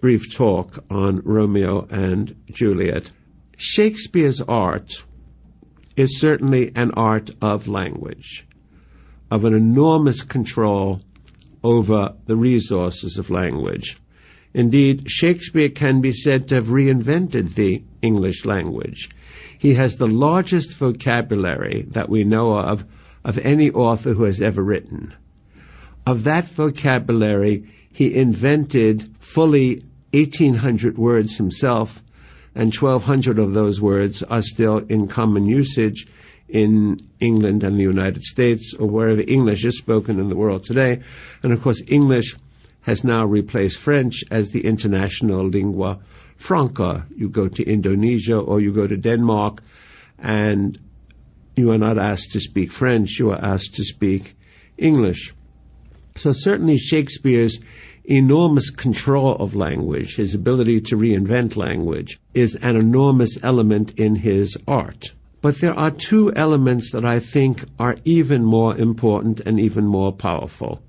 brief 0.00 0.34
talk 0.34 0.84
on 0.90 1.22
Romeo 1.24 1.86
and 1.90 2.36
Juliet. 2.50 3.10
Shakespeare's 3.56 4.40
art 4.42 5.04
is 5.96 6.20
certainly 6.20 6.72
an 6.74 6.90
art 6.92 7.30
of 7.40 7.68
language, 7.68 8.46
of 9.30 9.44
an 9.44 9.54
enormous 9.54 10.22
control 10.22 11.00
over 11.62 12.14
the 12.26 12.36
resources 12.36 13.18
of 13.18 13.30
language. 13.30 13.98
Indeed, 14.54 15.10
Shakespeare 15.10 15.68
can 15.68 16.00
be 16.00 16.12
said 16.12 16.48
to 16.48 16.56
have 16.56 16.66
reinvented 16.66 17.54
the 17.54 17.82
English 18.02 18.44
language. 18.44 19.08
He 19.58 19.74
has 19.74 19.96
the 19.96 20.08
largest 20.08 20.76
vocabulary 20.76 21.86
that 21.90 22.08
we 22.08 22.24
know 22.24 22.58
of 22.58 22.84
of 23.24 23.38
any 23.38 23.70
author 23.70 24.14
who 24.14 24.24
has 24.24 24.42
ever 24.42 24.62
written. 24.62 25.14
Of 26.06 26.24
that 26.24 26.48
vocabulary, 26.48 27.70
he 27.92 28.14
invented 28.14 29.08
fully 29.20 29.84
1,800 30.12 30.98
words 30.98 31.36
himself, 31.36 32.02
and 32.54 32.74
1,200 32.74 33.38
of 33.38 33.54
those 33.54 33.80
words 33.80 34.22
are 34.24 34.42
still 34.42 34.78
in 34.88 35.06
common 35.06 35.46
usage 35.46 36.06
in 36.52 37.00
England 37.18 37.64
and 37.64 37.76
the 37.76 37.82
United 37.82 38.22
States 38.22 38.74
or 38.78 38.86
wherever 38.86 39.22
English 39.26 39.64
is 39.64 39.78
spoken 39.78 40.20
in 40.20 40.28
the 40.28 40.36
world 40.36 40.62
today. 40.62 41.00
And 41.42 41.52
of 41.52 41.62
course, 41.62 41.82
English 41.88 42.36
has 42.82 43.02
now 43.02 43.24
replaced 43.24 43.78
French 43.78 44.22
as 44.30 44.50
the 44.50 44.64
international 44.66 45.48
lingua 45.48 45.98
franca. 46.36 47.06
You 47.16 47.30
go 47.30 47.48
to 47.48 47.64
Indonesia 47.64 48.38
or 48.38 48.60
you 48.60 48.72
go 48.72 48.86
to 48.86 48.96
Denmark 48.96 49.62
and 50.18 50.78
you 51.56 51.72
are 51.72 51.78
not 51.78 51.98
asked 51.98 52.30
to 52.32 52.40
speak 52.40 52.70
French, 52.70 53.18
you 53.18 53.30
are 53.30 53.42
asked 53.42 53.74
to 53.74 53.84
speak 53.84 54.36
English. 54.76 55.32
So 56.16 56.32
certainly 56.34 56.76
Shakespeare's 56.76 57.58
enormous 58.04 58.68
control 58.68 59.36
of 59.36 59.54
language, 59.54 60.16
his 60.16 60.34
ability 60.34 60.80
to 60.80 60.96
reinvent 60.96 61.56
language, 61.56 62.18
is 62.34 62.56
an 62.56 62.76
enormous 62.76 63.38
element 63.42 63.98
in 63.98 64.16
his 64.16 64.56
art. 64.66 65.12
But 65.42 65.58
there 65.58 65.74
are 65.74 65.90
two 65.90 66.32
elements 66.34 66.92
that 66.92 67.04
I 67.04 67.18
think 67.18 67.64
are 67.78 67.96
even 68.04 68.44
more 68.44 68.76
important 68.76 69.40
and 69.40 69.60
even 69.60 69.84
more 69.84 70.12
powerful. 70.12 70.80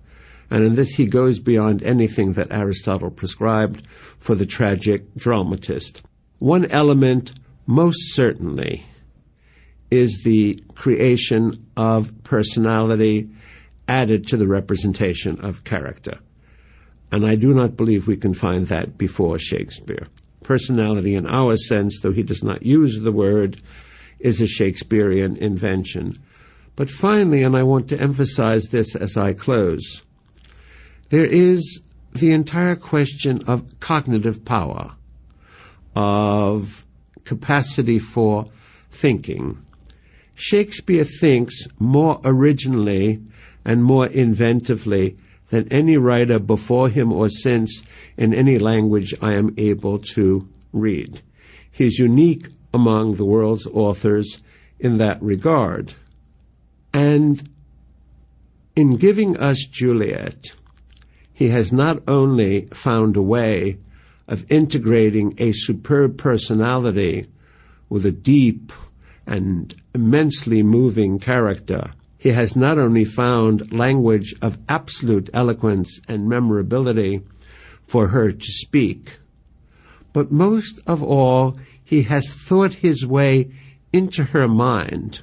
And 0.51 0.63
in 0.63 0.75
this, 0.75 0.91
he 0.91 1.07
goes 1.07 1.39
beyond 1.39 1.81
anything 1.81 2.33
that 2.33 2.51
Aristotle 2.51 3.09
prescribed 3.09 3.85
for 4.19 4.35
the 4.35 4.45
tragic 4.45 5.15
dramatist. 5.15 6.03
One 6.37 6.69
element, 6.71 7.33
most 7.65 8.13
certainly, 8.13 8.85
is 9.89 10.21
the 10.23 10.59
creation 10.75 11.65
of 11.75 12.11
personality 12.23 13.29
added 13.87 14.27
to 14.27 14.37
the 14.37 14.47
representation 14.47 15.39
of 15.41 15.63
character. 15.63 16.19
And 17.11 17.25
I 17.25 17.35
do 17.35 17.53
not 17.53 17.75
believe 17.75 18.07
we 18.07 18.17
can 18.17 18.35
find 18.35 18.67
that 18.67 18.97
before 18.97 19.39
Shakespeare. 19.39 20.07
Personality, 20.43 21.15
in 21.15 21.25
our 21.25 21.55
sense, 21.55 21.99
though 22.01 22.11
he 22.11 22.23
does 22.23 22.43
not 22.43 22.63
use 22.63 22.99
the 22.99 23.11
word, 23.11 23.59
is 24.23 24.41
a 24.41 24.47
Shakespearean 24.47 25.37
invention. 25.37 26.17
But 26.75 26.89
finally, 26.89 27.43
and 27.43 27.55
I 27.55 27.61
want 27.61 27.87
to 27.89 28.01
emphasize 28.01 28.69
this 28.69 28.95
as 28.95 29.15
I 29.15 29.33
close, 29.33 30.01
there 31.09 31.25
is 31.25 31.81
the 32.13 32.31
entire 32.31 32.75
question 32.75 33.43
of 33.45 33.79
cognitive 33.79 34.43
power, 34.43 34.95
of 35.95 36.85
capacity 37.25 37.99
for 37.99 38.45
thinking. 38.89 39.63
Shakespeare 40.35 41.05
thinks 41.05 41.67
more 41.77 42.19
originally 42.23 43.21
and 43.65 43.83
more 43.83 44.07
inventively 44.07 45.17
than 45.49 45.71
any 45.71 45.97
writer 45.97 46.39
before 46.39 46.89
him 46.89 47.11
or 47.11 47.29
since 47.29 47.83
in 48.17 48.33
any 48.33 48.57
language 48.57 49.13
I 49.21 49.33
am 49.33 49.53
able 49.57 49.99
to 50.13 50.47
read. 50.71 51.21
His 51.69 51.99
unique 51.99 52.47
among 52.73 53.15
the 53.15 53.25
world's 53.25 53.67
authors 53.67 54.39
in 54.79 54.97
that 54.97 55.21
regard. 55.21 55.93
And 56.93 57.49
in 58.75 58.97
giving 58.97 59.37
us 59.37 59.65
Juliet, 59.65 60.51
he 61.33 61.49
has 61.49 61.71
not 61.71 62.01
only 62.07 62.67
found 62.67 63.15
a 63.17 63.21
way 63.21 63.77
of 64.27 64.49
integrating 64.51 65.33
a 65.37 65.51
superb 65.51 66.17
personality 66.17 67.25
with 67.89 68.05
a 68.05 68.11
deep 68.11 68.71
and 69.25 69.73
immensely 69.93 70.63
moving 70.63 71.19
character, 71.19 71.91
he 72.17 72.29
has 72.29 72.55
not 72.55 72.77
only 72.77 73.03
found 73.03 73.73
language 73.73 74.33
of 74.41 74.57
absolute 74.69 75.29
eloquence 75.33 75.99
and 76.07 76.27
memorability 76.27 77.21
for 77.85 78.07
her 78.07 78.31
to 78.31 78.51
speak, 78.51 79.19
but 80.13 80.31
most 80.31 80.79
of 80.87 81.03
all, 81.03 81.57
he 81.93 82.01
has 82.01 82.27
thought 82.27 82.73
his 82.73 83.05
way 83.05 83.51
into 83.91 84.23
her 84.23 84.47
mind. 84.47 85.21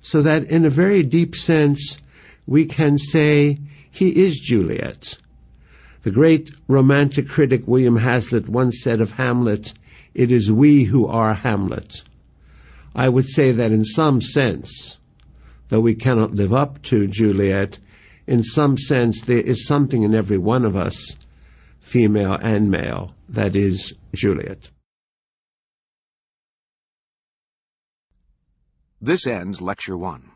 So 0.00 0.22
that 0.22 0.44
in 0.44 0.64
a 0.64 0.70
very 0.70 1.02
deep 1.02 1.34
sense, 1.34 1.98
we 2.46 2.66
can 2.66 2.98
say 2.98 3.58
he 3.90 4.10
is 4.10 4.38
Juliet. 4.38 5.18
The 6.02 6.12
great 6.12 6.52
romantic 6.68 7.26
critic 7.28 7.66
William 7.66 7.96
Hazlitt 7.96 8.48
once 8.48 8.80
said 8.80 9.00
of 9.00 9.10
Hamlet, 9.10 9.72
it 10.14 10.30
is 10.30 10.52
we 10.52 10.84
who 10.84 11.08
are 11.08 11.34
Hamlet. 11.34 12.02
I 12.94 13.08
would 13.08 13.26
say 13.26 13.50
that 13.50 13.72
in 13.72 13.84
some 13.84 14.20
sense, 14.20 15.00
though 15.68 15.80
we 15.80 15.96
cannot 15.96 16.34
live 16.34 16.54
up 16.54 16.80
to 16.82 17.08
Juliet, 17.08 17.80
in 18.28 18.44
some 18.44 18.78
sense 18.78 19.22
there 19.22 19.40
is 19.40 19.66
something 19.66 20.04
in 20.04 20.14
every 20.14 20.38
one 20.38 20.64
of 20.64 20.76
us, 20.76 21.16
female 21.80 22.34
and 22.34 22.70
male, 22.70 23.14
that 23.30 23.56
is 23.56 23.94
Juliet. 24.14 24.70
This 29.04 29.26
ends 29.26 29.60
Lecture 29.60 29.98
1. 29.98 30.33